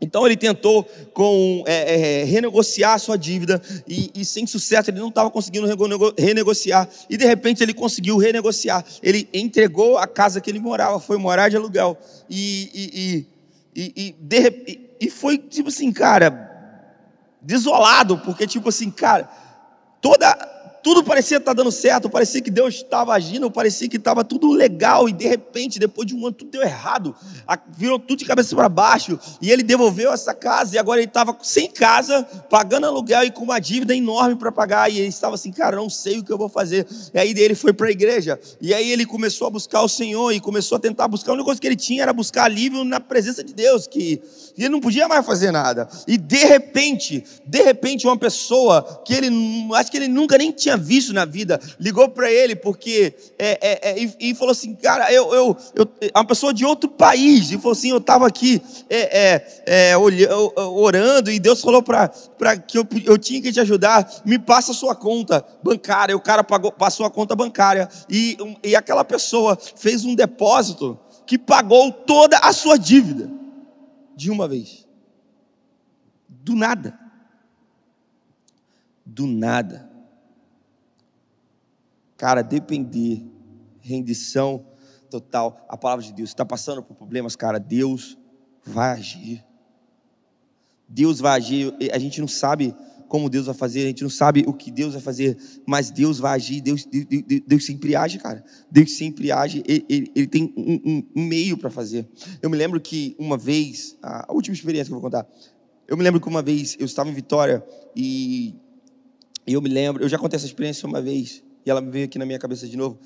Então 0.01 0.27
ele 0.27 0.37
tentou 0.37 0.85
com 1.15 1.65
é, 1.67 2.21
é, 2.21 2.25
renegociar 2.25 2.93
a 2.93 2.99
sua 2.99 3.17
dívida 3.17 3.63
e, 3.89 4.11
e 4.15 4.25
sem 4.25 4.47
sucesso 4.47 4.91
ele 4.91 4.99
não 4.99 5.09
estava 5.09 5.31
conseguindo 5.31 5.67
renegociar 6.19 6.89
e 7.09 7.17
de 7.17 7.25
repente 7.25 7.63
ele 7.63 7.73
conseguiu 7.73 8.19
renegociar. 8.19 8.85
Ele 9.03 9.27
entregou 9.33 9.97
a 9.97 10.07
casa 10.07 10.41
que 10.41 10.51
ele 10.51 10.61
morava, 10.61 11.01
foi 11.01 11.17
morar 11.17 11.49
de 11.49 11.57
aluguel 11.57 11.97
e, 12.29 13.27
e, 13.75 13.87
e, 13.97 14.15
de, 14.21 14.85
e 15.05 15.11
foi 15.11 15.37
tipo 15.37 15.69
assim, 15.69 15.93
cara, 15.93 16.51
desolado 17.43 18.19
porque 18.19 18.47
tipo 18.47 18.71
assim, 18.71 18.91
cara, 18.91 19.29
toda 20.01 20.54
tudo 20.85 21.03
parecia 21.03 21.39
estar 21.39 21.55
dando 21.55 21.73
certo, 21.73 22.11
parecia 22.11 22.43
que 22.43 22.51
Deus 22.51 22.75
estava 22.75 23.15
agindo, 23.15 23.51
parecia 23.51 23.89
que 23.89 23.97
estava 23.97 24.23
tudo 24.23 24.53
legal, 24.53 25.09
e 25.09 25.13
de 25.13 25.27
repente, 25.27 25.79
depois 25.79 26.07
de 26.07 26.15
um 26.15 26.27
ano, 26.27 26.33
tudo 26.33 26.51
deu 26.51 26.61
errado, 26.61 27.17
virou 27.75 27.99
tudo 27.99 28.19
de 28.19 28.27
cabeça 28.27 28.55
para 28.55 28.69
baixo, 28.69 29.19
e 29.41 29.51
ele 29.51 29.63
devolveu 29.63 30.13
essa 30.13 30.35
casa, 30.35 30.77
e 30.77 30.79
agora 30.79 31.01
ele 31.01 31.09
estava 31.09 31.35
sem 31.43 31.71
casa, 31.71 32.23
pagando 32.51 32.87
aluguel 32.87 33.25
e 33.25 33.31
com 33.31 33.45
uma 33.45 33.59
dívida 33.59 33.97
enorme 33.97 34.37
para 34.37 34.53
pagar, 34.53 34.93
e 34.93 34.99
ele 34.99 35.09
estava 35.09 35.37
assim, 35.37 35.51
cara, 35.51 35.75
não 35.75 35.89
sei 35.89 36.19
o 36.19 36.23
que 36.23 36.31
eu 36.31 36.37
vou 36.37 36.51
fazer. 36.51 36.87
E 37.15 37.19
aí 37.19 37.33
ele 37.35 37.55
foi 37.55 37.73
para 37.73 37.89
a 37.89 37.91
igreja, 37.91 38.39
e 38.61 38.75
aí 38.75 38.93
ele 38.93 39.07
começou 39.07 39.47
a 39.47 39.51
buscar 39.51 39.81
o 39.81 39.89
Senhor, 39.89 40.33
e 40.33 40.39
começou 40.39 40.77
a 40.77 40.79
tentar 40.79 41.09
buscar, 41.09 41.31
a 41.31 41.35
única 41.35 41.47
coisa 41.47 41.59
que 41.59 41.67
ele 41.67 41.77
tinha 41.77 42.03
era 42.03 42.13
buscar 42.13 42.45
alívio 42.45 42.85
na 42.85 43.01
presença 43.01 43.43
de 43.43 43.55
Deus, 43.55 43.87
que 43.87 44.21
ele 44.59 44.69
não 44.69 44.81
podia 44.81 45.09
mais 45.09 45.25
fazer 45.25 45.51
nada. 45.51 45.89
E 46.07 46.19
de 46.19 46.45
repente, 46.45 47.25
de 47.47 47.63
repente, 47.63 48.07
uma 48.07 48.19
pessoa 48.19 49.03
que 49.07 49.15
ele, 49.15 49.31
acho 49.77 49.91
que 49.91 49.97
ele 49.97 50.09
nunca 50.09 50.37
nem 50.37 50.53
tinha 50.53 50.74
tinha 50.75 50.77
visto 50.77 51.13
na 51.13 51.25
vida, 51.25 51.61
ligou 51.79 52.09
para 52.09 52.31
ele 52.31 52.57
porque 52.57 53.15
é, 53.39 53.59
é, 53.61 53.91
é, 53.91 54.11
e, 54.21 54.35
falou 54.35 54.53
assim, 54.53 54.75
cara, 54.75 55.13
eu, 55.13 55.33
eu, 55.33 55.57
eu, 55.75 55.91
uma 56.15 56.27
pessoa 56.27 56.53
de 56.53 56.65
outro 56.65 56.89
país, 56.91 57.51
e 57.51 57.57
falou 57.57 57.73
assim, 57.73 57.91
eu 57.91 57.99
estava 57.99 58.27
aqui 58.27 58.61
é, 58.91 59.37
é, 59.67 59.91
é 59.91 59.97
orando 59.97 61.31
e 61.31 61.39
Deus 61.39 61.61
falou 61.61 61.83
para 61.83 62.09
que 62.57 62.79
eu, 62.79 62.87
eu 63.05 63.17
tinha 63.19 63.41
que 63.41 63.53
te 63.53 63.61
ajudar, 63.61 64.23
me 64.25 64.39
passa 64.39 64.73
a 64.73 64.75
sua 64.75 64.95
conta 64.95 65.45
bancária. 65.63 66.13
E 66.13 66.17
o 66.17 66.21
cara 66.21 66.43
pagou, 66.43 66.73
passou 66.73 67.07
a 67.07 67.11
conta 67.11 67.35
bancária 67.35 67.89
e, 68.09 68.37
e 68.63 68.77
aquela 68.77 69.05
pessoa 69.05 69.59
fez 69.77 70.05
um 70.05 70.15
depósito 70.15 70.99
que 71.27 71.39
pagou 71.39 71.91
toda 71.93 72.39
a 72.39 72.53
sua 72.53 72.77
dívida 72.77 73.31
de 74.17 74.31
uma 74.31 74.47
vez. 74.47 74.87
Do 76.29 76.55
nada. 76.55 76.99
Do 79.07 79.27
nada. 79.27 79.94
Cara, 82.25 82.41
depender, 82.41 83.23
rendição 83.83 84.65
total, 85.11 85.63
a 85.69 85.77
palavra 85.77 86.03
de 86.03 86.11
Deus. 86.11 86.31
Está 86.31 86.43
passando 86.43 86.83
por 86.83 86.97
problemas, 86.97 87.37
cara, 87.37 87.59
Deus 87.59 88.17
vai 88.65 88.93
agir. 88.93 89.45
Deus 90.89 91.21
vai 91.21 91.37
agir. 91.37 91.75
A 91.93 91.99
gente 91.99 92.23
não 92.23 92.27
sabe 92.27 92.75
como 93.09 93.29
Deus 93.29 93.45
vai 93.45 93.55
fazer, 93.55 93.83
a 93.83 93.87
gente 93.89 94.03
não 94.03 94.09
sabe 94.09 94.43
o 94.47 94.55
que 94.55 94.71
Deus 94.71 94.95
vai 94.95 95.03
fazer, 95.03 95.37
mas 95.67 95.91
Deus 95.91 96.19
vai 96.19 96.35
agir. 96.35 96.63
Deus, 96.63 96.87
Deus, 96.87 97.05
Deus, 97.47 97.67
sempre 97.67 97.95
age, 97.95 98.17
cara. 98.19 98.43
Deus 98.71 98.93
sempre 98.97 99.31
age. 99.31 99.63
Ele, 99.69 99.85
ele, 99.87 100.13
ele 100.17 100.27
tem 100.27 100.51
um, 100.57 101.05
um 101.15 101.27
meio 101.27 101.59
para 101.59 101.69
fazer. 101.69 102.09
Eu 102.41 102.49
me 102.49 102.57
lembro 102.57 102.81
que 102.81 103.15
uma 103.19 103.37
vez, 103.37 103.99
a 104.03 104.33
última 104.33 104.55
experiência 104.55 104.87
que 104.87 104.95
eu 104.95 104.99
vou 104.99 105.11
contar. 105.11 105.29
Eu 105.87 105.95
me 105.95 106.03
lembro 106.03 106.19
que 106.19 106.27
uma 106.27 106.41
vez 106.41 106.75
eu 106.81 106.87
estava 106.87 107.11
em 107.11 107.13
Vitória 107.13 107.63
e 107.95 108.55
eu 109.47 109.61
me 109.61 109.69
lembro, 109.69 110.03
eu 110.03 110.09
já 110.09 110.17
contei 110.17 110.39
essa 110.39 110.47
experiência 110.47 110.89
uma 110.89 111.03
vez 111.03 111.45
e 111.65 111.71
ela 111.71 111.81
veio 111.81 112.05
aqui 112.05 112.19
na 112.19 112.27
minha 112.27 112.39
cabeça 112.39 112.67
de 112.69 112.77
novo. 112.77 112.99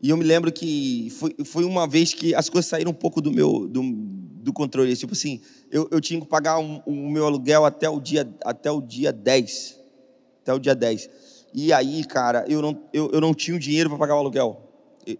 E 0.00 0.10
eu 0.10 0.16
me 0.16 0.24
lembro 0.24 0.52
que 0.52 1.08
foi, 1.10 1.34
foi 1.44 1.64
uma 1.64 1.86
vez 1.86 2.14
que 2.14 2.34
as 2.34 2.48
coisas 2.48 2.68
saíram 2.68 2.92
um 2.92 2.94
pouco 2.94 3.20
do 3.20 3.32
meu 3.32 3.66
do, 3.66 3.82
do 3.82 4.52
controle. 4.52 4.96
Tipo 4.96 5.12
assim, 5.12 5.40
eu, 5.70 5.88
eu 5.90 6.00
tinha 6.00 6.20
que 6.20 6.26
pagar 6.26 6.58
o 6.58 6.62
um, 6.62 6.82
um 6.86 7.10
meu 7.10 7.26
aluguel 7.26 7.64
até 7.64 7.88
o, 7.88 8.00
dia, 8.00 8.28
até 8.44 8.70
o 8.70 8.80
dia 8.80 9.12
10. 9.12 9.80
Até 10.42 10.54
o 10.54 10.58
dia 10.58 10.74
10. 10.74 11.10
E 11.52 11.72
aí, 11.72 12.04
cara, 12.04 12.44
eu 12.48 12.62
não, 12.62 12.80
eu, 12.92 13.10
eu 13.12 13.20
não 13.20 13.34
tinha 13.34 13.56
o 13.56 13.60
dinheiro 13.60 13.90
para 13.90 13.98
pagar 13.98 14.14
o 14.14 14.18
aluguel. 14.18 14.64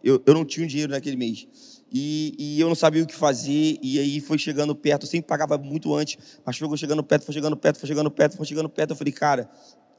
Eu, 0.05 0.23
eu 0.25 0.35
não 0.35 0.45
tinha 0.45 0.65
o 0.65 0.69
dinheiro 0.69 0.93
naquele 0.93 1.17
mês. 1.17 1.49
E, 1.91 2.35
e, 2.39 2.61
eu 2.61 2.69
não 2.69 2.75
sabia 2.75 3.03
o 3.03 3.07
que 3.07 3.15
fazer, 3.15 3.79
e 3.83 3.99
aí 3.99 4.21
foi 4.21 4.37
chegando 4.37 4.75
perto, 4.75 5.05
eu 5.05 5.09
sempre 5.09 5.27
pagava 5.27 5.57
muito 5.57 5.95
antes, 5.95 6.19
mas 6.45 6.59
foi 6.59 6.77
chegando 6.77 7.03
perto, 7.03 7.25
foi 7.25 7.33
chegando 7.33 7.57
perto, 7.57 7.79
foi 7.79 7.89
chegando 7.89 8.11
perto, 8.11 8.37
foi 8.37 8.47
chegando 8.47 8.69
perto, 8.69 8.91
eu 8.91 8.97
falei, 8.97 9.11
cara, 9.11 9.51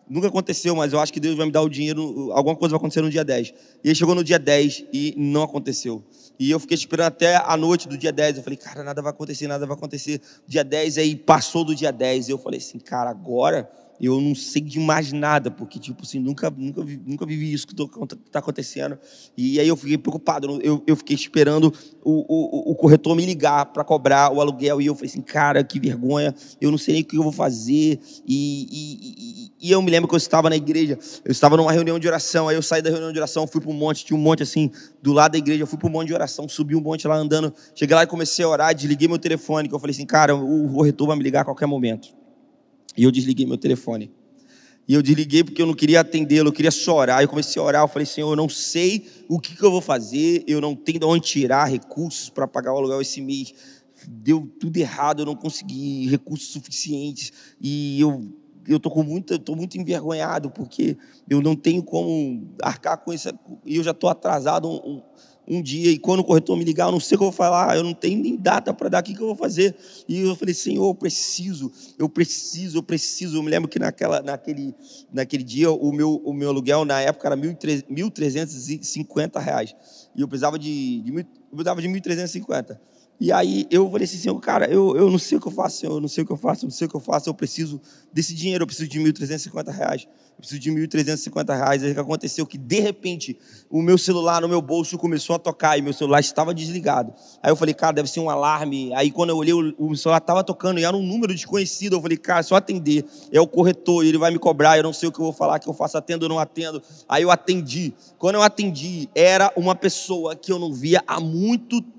Nunca 0.09 0.27
aconteceu, 0.27 0.75
mas 0.75 0.91
eu 0.91 0.99
acho 0.99 1.13
que 1.13 1.19
Deus 1.19 1.37
vai 1.37 1.45
me 1.45 1.51
dar 1.51 1.61
o 1.61 1.69
dinheiro, 1.69 2.31
alguma 2.31 2.55
coisa 2.55 2.71
vai 2.71 2.77
acontecer 2.77 3.01
no 3.01 3.09
dia 3.11 3.23
10. 3.23 3.53
E 3.83 3.89
aí 3.89 3.95
chegou 3.95 4.15
no 4.15 4.23
dia 4.23 4.39
10 4.39 4.85
e 4.91 5.13
não 5.15 5.43
aconteceu. 5.43 6.03
E 6.39 6.49
eu 6.49 6.59
fiquei 6.59 6.75
esperando 6.75 7.07
até 7.07 7.35
a 7.35 7.55
noite 7.55 7.87
do 7.87 7.97
dia 7.97 8.11
10. 8.11 8.37
Eu 8.37 8.43
falei, 8.43 8.57
cara, 8.57 8.83
nada 8.83 9.01
vai 9.01 9.11
acontecer, 9.11 9.45
nada 9.45 9.67
vai 9.67 9.77
acontecer. 9.77 10.19
Dia 10.47 10.63
10, 10.63 10.97
aí 10.97 11.15
passou 11.15 11.63
do 11.63 11.75
dia 11.75 11.91
10. 11.91 12.29
E 12.29 12.31
eu 12.31 12.37
falei 12.37 12.59
assim, 12.59 12.79
cara, 12.79 13.09
agora 13.09 13.69
eu 13.99 14.19
não 14.21 14.33
sei 14.33 14.61
de 14.61 14.79
mais 14.79 15.11
nada, 15.11 15.51
porque, 15.51 15.79
tipo 15.79 16.03
assim, 16.03 16.19
nunca, 16.19 16.49
nunca, 16.49 16.83
nunca 17.05 17.25
vivi 17.25 17.51
isso 17.51 17.67
que 17.67 17.73
está 17.73 18.39
acontecendo. 18.39 18.97
E 19.37 19.59
aí 19.59 19.67
eu 19.67 19.75
fiquei 19.75 19.97
preocupado, 19.97 20.59
eu, 20.61 20.83
eu 20.87 20.95
fiquei 20.95 21.15
esperando 21.15 21.73
o, 22.03 22.69
o, 22.69 22.71
o 22.71 22.75
corretor 22.75 23.15
me 23.15 23.25
ligar 23.25 23.65
para 23.67 23.83
cobrar 23.83 24.31
o 24.31 24.39
aluguel, 24.39 24.81
e 24.81 24.85
eu 24.85 24.95
falei 24.95 25.09
assim, 25.09 25.21
cara, 25.21 25.63
que 25.63 25.79
vergonha, 25.79 26.33
eu 26.61 26.71
não 26.71 26.77
sei 26.77 26.93
nem 26.93 27.03
o 27.03 27.05
que 27.05 27.17
eu 27.17 27.23
vou 27.23 27.31
fazer. 27.31 27.99
E, 28.27 28.67
e, 28.71 29.49
e, 29.61 29.67
e 29.67 29.71
eu 29.71 29.81
me 29.81 29.91
lembro 29.91 30.07
que 30.07 30.15
eu 30.15 30.17
estava 30.17 30.49
na 30.49 30.55
igreja, 30.55 30.97
eu 31.25 31.31
estava 31.31 31.57
numa 31.57 31.71
reunião 31.71 31.99
de 31.99 32.07
oração, 32.07 32.47
aí 32.47 32.55
eu 32.55 32.61
saí 32.61 32.81
da 32.81 32.89
reunião 32.89 33.11
de 33.11 33.17
oração, 33.19 33.45
fui 33.45 33.59
para 33.59 33.69
um 33.69 33.73
monte, 33.73 34.05
tinha 34.05 34.17
um 34.17 34.21
monte 34.21 34.43
assim, 34.43 34.71
do 35.01 35.11
lado 35.11 35.33
da 35.33 35.37
igreja, 35.37 35.63
eu 35.63 35.67
fui 35.67 35.77
para 35.77 35.89
um 35.89 35.91
monte 35.91 36.07
de 36.07 36.13
oração, 36.13 36.47
subi 36.47 36.75
um 36.75 36.81
monte 36.81 37.07
lá 37.07 37.15
andando, 37.15 37.53
cheguei 37.75 37.95
lá 37.95 38.03
e 38.03 38.07
comecei 38.07 38.45
a 38.45 38.47
orar, 38.47 38.73
desliguei 38.73 39.07
meu 39.07 39.19
telefone, 39.19 39.67
que 39.67 39.75
eu 39.75 39.79
falei 39.79 39.93
assim, 39.93 40.05
cara, 40.05 40.35
o 40.35 40.73
corretor 40.73 41.07
vai 41.07 41.17
me 41.17 41.23
ligar 41.23 41.41
a 41.41 41.45
qualquer 41.45 41.65
momento. 41.65 42.18
E 42.97 43.03
eu 43.03 43.11
desliguei 43.11 43.45
meu 43.45 43.57
telefone. 43.57 44.11
E 44.87 44.93
eu 44.93 45.01
desliguei 45.01 45.43
porque 45.43 45.61
eu 45.61 45.67
não 45.67 45.73
queria 45.73 45.99
atendê-lo, 45.99 46.49
eu 46.49 46.53
queria 46.53 46.71
chorar. 46.71 47.21
Eu 47.21 47.27
comecei 47.29 47.61
a 47.61 47.65
orar, 47.65 47.83
eu 47.83 47.87
falei, 47.87 48.05
Senhor, 48.05 48.31
eu 48.31 48.35
não 48.35 48.49
sei 48.49 49.07
o 49.27 49.39
que, 49.39 49.55
que 49.55 49.63
eu 49.63 49.69
vou 49.69 49.81
fazer, 49.81 50.43
eu 50.47 50.59
não 50.59 50.75
tenho 50.75 50.99
de 50.99 51.05
onde 51.05 51.27
tirar 51.27 51.65
recursos 51.65 52.29
para 52.29 52.47
pagar 52.47 52.73
o 52.73 52.77
aluguel 52.77 53.01
esse 53.01 53.21
mês. 53.21 53.53
Deu 54.07 54.49
tudo 54.59 54.77
errado, 54.77 55.21
eu 55.21 55.25
não 55.25 55.35
consegui 55.35 56.07
recursos 56.07 56.47
suficientes. 56.47 57.31
E 57.61 58.01
eu 58.01 58.33
eu 58.69 58.77
estou 58.77 58.91
com 58.91 59.01
muito, 59.01 59.33
estou 59.33 59.55
muito 59.55 59.77
envergonhado 59.77 60.51
porque 60.51 60.95
eu 61.27 61.41
não 61.41 61.55
tenho 61.55 61.81
como 61.81 62.53
arcar 62.61 62.97
com 62.97 63.11
isso 63.11 63.29
e 63.65 63.77
eu 63.77 63.83
já 63.83 63.91
estou 63.91 64.09
atrasado 64.09 64.69
um, 64.69 64.75
um 64.75 65.03
dia, 65.63 65.91
e 65.91 65.97
quando 65.97 66.19
o 66.19 66.23
corretor 66.23 66.55
me 66.55 66.63
ligar, 66.63 66.85
eu 66.85 66.91
não 66.91 66.99
sei 66.99 67.15
o 67.15 67.19
que 67.19 67.23
eu 67.23 67.31
vou 67.31 67.35
falar, 67.35 67.75
eu 67.75 67.83
não 67.83 67.93
tenho 67.93 68.21
nem 68.21 68.35
data 68.35 68.71
para 68.73 68.87
dar, 68.87 68.99
o 68.99 69.03
que, 69.03 69.15
que 69.15 69.21
eu 69.21 69.25
vou 69.25 69.35
fazer? 69.35 69.75
E 70.07 70.19
eu 70.19 70.35
falei, 70.35 70.53
Senhor, 70.53 70.87
eu 70.87 70.93
preciso, 70.93 71.71
eu 71.97 72.07
preciso, 72.07 72.77
eu 72.77 72.83
preciso. 72.83 73.37
Eu 73.37 73.43
me 73.43 73.49
lembro 73.49 73.67
que 73.67 73.79
naquela, 73.79 74.21
naquele, 74.21 74.75
naquele 75.11 75.43
dia, 75.43 75.71
o 75.71 75.91
meu, 75.91 76.21
o 76.23 76.31
meu 76.33 76.49
aluguel, 76.49 76.85
na 76.85 77.01
época, 77.01 77.27
era 77.27 77.35
1.350 77.35 79.41
reais, 79.41 79.75
e 80.15 80.21
eu 80.21 80.27
precisava 80.27 80.59
de, 80.59 81.01
de, 81.01 81.11
eu 81.17 81.25
precisava 81.51 81.81
de 81.81 81.87
1.350. 81.87 82.77
E 83.19 83.31
aí 83.31 83.67
eu 83.69 83.89
falei 83.91 84.05
assim, 84.05 84.17
Senhor, 84.17 84.39
cara, 84.39 84.71
eu, 84.71 84.95
eu 84.95 85.11
não 85.11 85.19
sei 85.19 85.37
o 85.37 85.41
que 85.41 85.47
eu 85.47 85.51
faço, 85.51 85.79
Senhor, 85.79 85.93
eu 85.93 86.01
não 86.01 86.07
sei 86.07 86.23
o 86.23 86.27
que 86.27 86.31
eu 86.31 86.37
faço, 86.37 86.65
eu 86.65 86.67
não 86.67 86.75
sei 86.75 86.87
o 86.87 86.89
que 86.89 86.95
eu 86.95 87.01
faço, 87.01 87.29
eu 87.29 87.33
preciso 87.33 87.81
desse 88.13 88.33
dinheiro, 88.33 88.63
eu 88.63 88.67
preciso 88.67 88.89
de 88.89 88.99
1.350 88.99 89.71
reais 89.71 90.07
eu 90.39 90.41
preciso 90.41 90.61
de 90.61 90.71
1.350 90.71 91.55
reais. 91.55 91.83
Aí 91.83 91.91
o 91.91 91.93
que 91.93 91.99
aconteceu? 91.99 92.45
Que 92.45 92.57
de 92.57 92.79
repente 92.79 93.37
o 93.69 93.81
meu 93.81 93.97
celular 93.97 94.41
no 94.41 94.47
meu 94.47 94.61
bolso 94.61 94.97
começou 94.97 95.35
a 95.35 95.39
tocar 95.39 95.77
e 95.77 95.81
meu 95.81 95.91
celular 95.91 96.21
estava 96.21 96.53
desligado. 96.53 97.13
Aí 97.43 97.51
eu 97.51 97.57
falei, 97.57 97.73
cara, 97.73 97.91
deve 97.91 98.09
ser 98.09 98.21
um 98.21 98.29
alarme. 98.29 98.93
Aí 98.95 99.11
quando 99.11 99.31
eu 99.31 99.37
olhei, 99.37 99.53
o 99.53 99.95
celular 99.97 100.19
estava 100.19 100.41
tocando 100.41 100.79
e 100.79 100.85
era 100.85 100.95
um 100.95 101.03
número 101.03 101.33
desconhecido. 101.33 101.97
Eu 101.97 102.01
falei, 102.01 102.17
cara, 102.17 102.41
só 102.41 102.55
atender. 102.55 103.03
É 103.33 103.41
o 103.41 103.47
corretor, 103.47 104.05
ele 104.05 104.17
vai 104.17 104.31
me 104.31 104.39
cobrar. 104.39 104.77
Eu 104.77 104.83
não 104.83 104.93
sei 104.93 105.09
o 105.09 105.11
que 105.11 105.19
eu 105.19 105.25
vou 105.25 105.33
falar, 105.33 105.59
que 105.59 105.67
eu 105.67 105.73
faço, 105.73 105.97
atendo 105.97 106.23
ou 106.23 106.29
não 106.29 106.39
atendo. 106.39 106.81
Aí 107.09 107.23
eu 107.23 107.31
atendi. 107.31 107.93
Quando 108.17 108.35
eu 108.35 108.41
atendi, 108.41 109.09
era 109.13 109.51
uma 109.57 109.75
pessoa 109.75 110.37
que 110.37 110.53
eu 110.53 110.57
não 110.57 110.71
via 110.71 111.03
há 111.05 111.19
muito 111.19 111.81
tempo. 111.81 111.98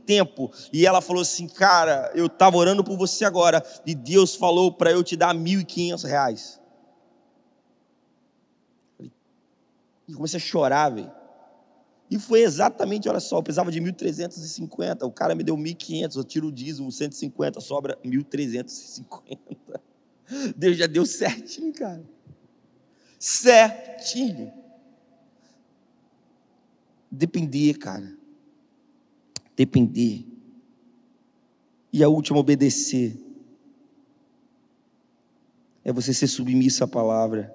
E 0.73 0.87
ela 0.87 1.01
falou 1.01 1.23
assim, 1.23 1.47
cara, 1.47 2.11
eu 2.15 2.27
estava 2.27 2.57
orando 2.57 2.83
por 2.83 2.97
você 2.97 3.25
agora 3.25 3.65
e 3.87 3.95
Deus 3.95 4.35
falou 4.35 4.73
para 4.73 4.91
eu 4.91 5.05
te 5.05 5.17
dar 5.17 5.35
1.500 5.35 6.05
reais. 6.05 6.61
E 10.09 10.13
comecei 10.13 10.39
a 10.39 10.41
chorar, 10.41 10.89
velho. 10.91 11.13
E 12.11 12.19
foi 12.19 12.41
exatamente, 12.41 13.09
olha 13.09 13.21
só, 13.21 13.39
eu 13.39 13.43
precisava 13.43 13.71
de 13.71 13.81
1.350, 13.81 15.05
o 15.05 15.13
cara 15.13 15.33
me 15.33 15.45
deu 15.45 15.57
1.500, 15.57 16.17
eu 16.17 16.25
tiro 16.25 16.49
o 16.49 16.53
dízimo, 16.53 16.91
150, 16.91 17.61
sobra 17.61 17.97
1.350. 18.05 19.39
Deus 20.57 20.77
já 20.77 20.89
deu 20.89 21.07
certinho, 21.07 21.73
cara. 21.73 22.03
Certinho. 23.17 24.53
Depender, 27.09 27.75
cara. 27.75 28.20
Depender. 29.61 30.25
E 31.93 32.03
a 32.03 32.09
última, 32.09 32.39
obedecer. 32.39 33.15
É 35.85 35.93
você 35.93 36.15
ser 36.15 36.29
submisso 36.29 36.83
à 36.83 36.89
palavra. 36.89 37.55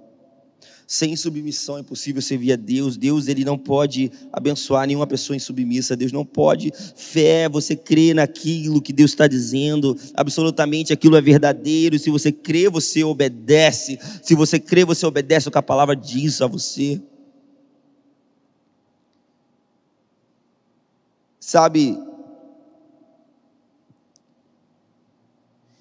Sem 0.85 1.15
submissão 1.15 1.77
é 1.77 1.81
impossível 1.81 2.21
servir 2.21 2.51
a 2.51 2.55
Deus. 2.55 2.95
Deus 2.95 3.27
ele 3.27 3.43
não 3.43 3.57
pode 3.57 4.11
abençoar 4.31 4.85
nenhuma 4.85 5.07
pessoa 5.07 5.35
insubmissa. 5.35 5.95
Deus 5.95 6.11
não 6.11 6.23
pode. 6.23 6.71
Fé, 6.95 7.49
você 7.49 7.75
crê 7.75 8.13
naquilo 8.13 8.83
que 8.83 8.93
Deus 8.93 9.09
está 9.09 9.25
dizendo. 9.25 9.97
Absolutamente 10.13 10.93
aquilo 10.93 11.15
é 11.15 11.21
verdadeiro. 11.21 11.97
Se 11.97 12.11
você 12.11 12.31
crê, 12.31 12.69
você 12.69 13.03
obedece. 13.03 13.97
Se 14.21 14.35
você 14.35 14.59
crê, 14.59 14.85
você 14.85 15.07
obedece 15.07 15.47
o 15.47 15.51
que 15.51 15.57
a 15.57 15.63
palavra 15.63 15.95
diz 15.95 16.39
a 16.39 16.45
você. 16.45 17.01
Sabe, 21.45 21.95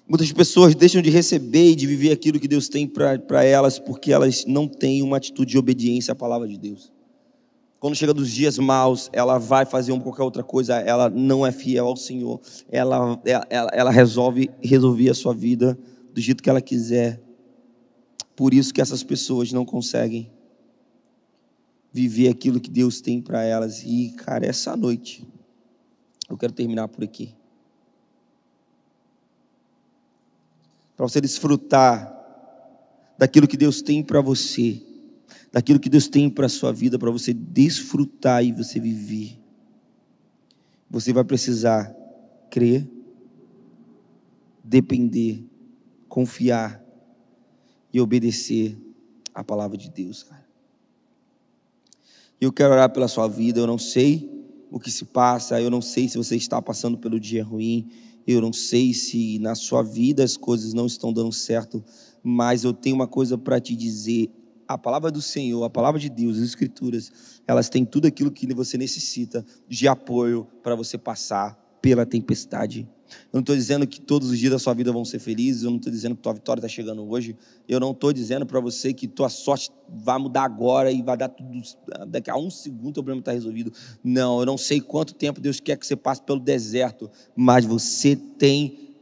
Muitas 0.07 0.31
pessoas 0.31 0.75
deixam 0.75 1.01
de 1.01 1.09
receber 1.09 1.71
e 1.71 1.75
de 1.75 1.87
viver 1.87 2.11
aquilo 2.11 2.39
que 2.39 2.47
Deus 2.47 2.69
tem 2.69 2.87
para 2.87 3.43
elas 3.43 3.79
porque 3.79 4.13
elas 4.13 4.45
não 4.45 4.67
têm 4.67 5.01
uma 5.01 5.17
atitude 5.17 5.53
de 5.53 5.57
obediência 5.57 6.11
à 6.11 6.15
palavra 6.15 6.47
de 6.47 6.55
Deus. 6.55 6.93
Quando 7.79 7.95
chega 7.95 8.13
dos 8.13 8.29
dias 8.29 8.59
maus, 8.59 9.09
ela 9.11 9.39
vai 9.39 9.65
fazer 9.65 9.91
uma 9.91 10.03
qualquer 10.03 10.21
outra 10.21 10.43
coisa, 10.43 10.75
ela 10.75 11.09
não 11.09 11.43
é 11.43 11.51
fiel 11.51 11.87
ao 11.87 11.97
Senhor, 11.97 12.39
ela, 12.69 13.19
ela, 13.49 13.71
ela 13.73 13.89
resolve 13.89 14.51
resolver 14.61 15.09
a 15.09 15.15
sua 15.15 15.33
vida 15.33 15.75
do 16.13 16.21
jeito 16.21 16.43
que 16.43 16.49
ela 16.51 16.61
quiser. 16.61 17.19
Por 18.35 18.53
isso 18.53 18.71
que 18.71 18.81
essas 18.81 19.01
pessoas 19.01 19.51
não 19.51 19.65
conseguem 19.65 20.31
viver 21.91 22.27
aquilo 22.27 22.59
que 22.59 22.69
Deus 22.69 23.01
tem 23.01 23.19
para 23.19 23.41
elas. 23.41 23.81
E, 23.83 24.13
cara, 24.15 24.45
essa 24.45 24.77
noite, 24.77 25.27
eu 26.29 26.37
quero 26.37 26.53
terminar 26.53 26.87
por 26.87 27.03
aqui. 27.03 27.35
para 30.95 31.07
você 31.07 31.19
desfrutar 31.19 32.13
daquilo 33.17 33.47
que 33.47 33.57
Deus 33.57 33.81
tem 33.81 34.03
para 34.03 34.21
você, 34.21 34.81
daquilo 35.51 35.79
que 35.79 35.89
Deus 35.89 36.07
tem 36.07 36.29
para 36.29 36.45
a 36.45 36.49
sua 36.49 36.71
vida, 36.71 36.97
para 36.97 37.11
você 37.11 37.33
desfrutar 37.33 38.43
e 38.43 38.51
você 38.51 38.79
viver. 38.79 39.39
Você 40.89 41.11
vai 41.11 41.23
precisar 41.23 41.93
crer, 42.49 42.87
depender, 44.63 45.43
confiar 46.07 46.81
e 47.91 47.99
obedecer 47.99 48.77
a 49.33 49.43
palavra 49.43 49.77
de 49.77 49.89
Deus, 49.89 50.23
cara. 50.23 50.45
Eu 52.39 52.51
quero 52.51 52.73
orar 52.73 52.91
pela 52.91 53.07
sua 53.07 53.27
vida, 53.27 53.59
eu 53.59 53.67
não 53.67 53.77
sei 53.77 54.29
o 54.71 54.79
que 54.79 54.91
se 54.91 55.05
passa, 55.05 55.61
eu 55.61 55.69
não 55.69 55.81
sei 55.81 56.07
se 56.07 56.17
você 56.17 56.35
está 56.35 56.61
passando 56.61 56.97
pelo 56.97 57.19
dia 57.19 57.43
ruim, 57.43 57.87
eu 58.27 58.41
não 58.41 58.51
sei 58.51 58.93
se 58.93 59.39
na 59.39 59.55
sua 59.55 59.83
vida 59.83 60.23
as 60.23 60.35
coisas 60.35 60.73
não 60.73 60.85
estão 60.85 61.13
dando 61.13 61.31
certo, 61.31 61.83
mas 62.23 62.63
eu 62.63 62.73
tenho 62.73 62.95
uma 62.95 63.07
coisa 63.07 63.37
para 63.37 63.59
te 63.59 63.75
dizer. 63.75 64.29
A 64.67 64.79
palavra 64.79 65.11
do 65.11 65.21
Senhor, 65.21 65.63
a 65.63 65.69
palavra 65.69 65.99
de 65.99 66.09
Deus, 66.09 66.37
as 66.37 66.43
Escrituras, 66.43 67.11
elas 67.47 67.69
têm 67.69 67.85
tudo 67.85 68.07
aquilo 68.07 68.31
que 68.31 68.51
você 68.51 68.79
necessita 68.79 69.45
de 69.67 69.87
apoio 69.87 70.47
para 70.63 70.75
você 70.75 70.97
passar 70.97 71.64
pela 71.85 72.03
tempestade. 72.03 72.89
Eu 73.31 73.33
não 73.33 73.41
estou 73.41 73.55
dizendo 73.55 73.85
que 73.85 74.01
todos 74.01 74.31
os 74.31 74.39
dias 74.39 74.51
da 74.51 74.57
sua 74.57 74.73
vida 74.73 74.91
vão 74.91 75.05
ser 75.05 75.19
felizes, 75.19 75.61
eu 75.61 75.69
não 75.69 75.77
estou 75.77 75.91
dizendo 75.91 76.15
que 76.15 76.21
tua 76.23 76.33
vitória 76.33 76.59
está 76.59 76.67
chegando 76.67 77.07
hoje, 77.07 77.37
eu 77.69 77.79
não 77.79 77.91
estou 77.91 78.11
dizendo 78.11 78.43
para 78.43 78.59
você 78.59 78.91
que 78.91 79.07
tua 79.07 79.29
sorte 79.29 79.69
vai 79.87 80.17
mudar 80.17 80.45
agora 80.45 80.91
e 80.91 81.03
vai 81.03 81.15
dar 81.15 81.29
tudo, 81.29 81.61
daqui 82.07 82.31
a 82.31 82.35
um 82.35 82.49
segundo 82.49 82.89
o 82.89 82.93
problema 83.03 83.19
está 83.19 83.33
resolvido. 83.33 83.71
Não, 84.03 84.39
eu 84.39 84.47
não 84.47 84.57
sei 84.57 84.81
quanto 84.81 85.13
tempo 85.13 85.39
Deus 85.39 85.59
quer 85.59 85.77
que 85.77 85.85
você 85.85 85.95
passe 85.95 86.23
pelo 86.23 86.39
deserto, 86.39 87.07
mas 87.35 87.63
você 87.65 88.15
tem 88.15 88.95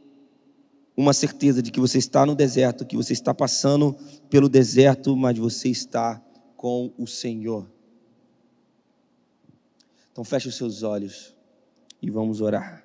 uma 0.94 1.14
certeza 1.14 1.62
de 1.62 1.70
que 1.70 1.80
você 1.80 1.96
está 1.96 2.26
no 2.26 2.34
deserto, 2.34 2.84
que 2.84 2.98
você 2.98 3.14
está 3.14 3.32
passando 3.32 3.96
pelo 4.28 4.46
deserto, 4.46 5.16
mas 5.16 5.38
você 5.38 5.70
está 5.70 6.22
com 6.54 6.92
o 6.98 7.06
Senhor. 7.06 7.66
Então 10.12 10.22
feche 10.22 10.48
os 10.48 10.54
seus 10.54 10.82
olhos 10.82 11.33
e 12.04 12.10
vamos 12.10 12.42
orar. 12.42 12.84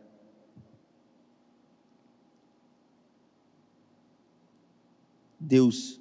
Deus, 5.38 6.00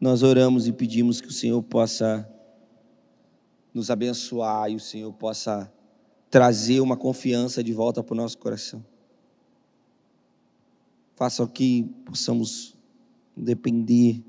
nós 0.00 0.22
oramos 0.22 0.66
e 0.66 0.72
pedimos 0.72 1.20
que 1.20 1.28
o 1.28 1.32
Senhor 1.32 1.62
possa 1.62 2.26
nos 3.74 3.90
abençoar 3.90 4.70
e 4.70 4.76
o 4.76 4.80
Senhor 4.80 5.12
possa 5.12 5.70
trazer 6.30 6.80
uma 6.80 6.96
confiança 6.96 7.62
de 7.62 7.72
volta 7.74 8.02
para 8.02 8.14
o 8.14 8.16
nosso 8.16 8.38
coração. 8.38 8.82
Faça 11.16 11.46
que 11.46 11.84
possamos 12.06 12.74
depender, 13.36 14.22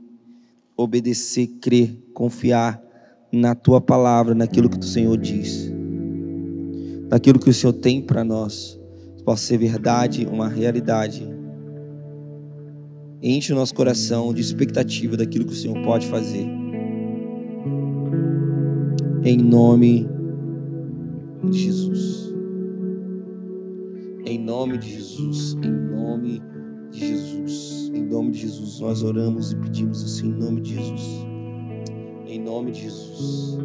obedecer, 0.76 1.48
crer, 1.62 1.96
confiar 2.14 2.84
na 3.32 3.56
tua 3.56 3.80
palavra, 3.80 4.36
naquilo 4.36 4.70
que 4.70 4.80
o 4.80 4.84
Senhor 4.84 5.18
diz, 5.18 5.72
naquilo 7.10 7.40
que 7.40 7.50
o 7.50 7.54
Senhor 7.54 7.74
tem 7.74 8.02
para 8.02 8.24
nós, 8.24 8.80
possa 9.26 9.44
ser 9.44 9.58
verdade, 9.58 10.26
uma 10.26 10.48
realidade 10.48 11.40
enche 13.22 13.52
o 13.52 13.56
nosso 13.56 13.74
coração 13.76 14.34
de 14.34 14.42
expectativa 14.42 15.18
daquilo 15.18 15.46
que 15.46 15.54
o 15.54 15.56
Senhor 15.56 15.82
pode 15.84 16.08
fazer. 16.08 16.46
Em 19.24 19.38
nome 19.38 20.08
de 21.50 21.60
Jesus. 21.60 22.34
Em 24.26 24.40
nome 24.40 24.78
de 24.78 24.92
Jesus. 24.92 25.58
Em 25.64 25.72
nome 25.72 26.42
de 26.92 27.00
Jesus. 27.00 27.92
Em 27.94 28.06
nome 28.06 28.32
de 28.32 28.40
Jesus. 28.40 28.80
Nós 28.80 29.04
oramos 29.04 29.52
e 29.52 29.58
pedimos 29.58 30.04
assim 30.04 30.30
em 30.30 30.34
nome 30.34 30.62
de 30.62 30.76
Jesus. 30.76 31.26
Em 32.26 32.40
nome 32.40 32.72
de 32.72 32.82
Jesus. 32.84 33.58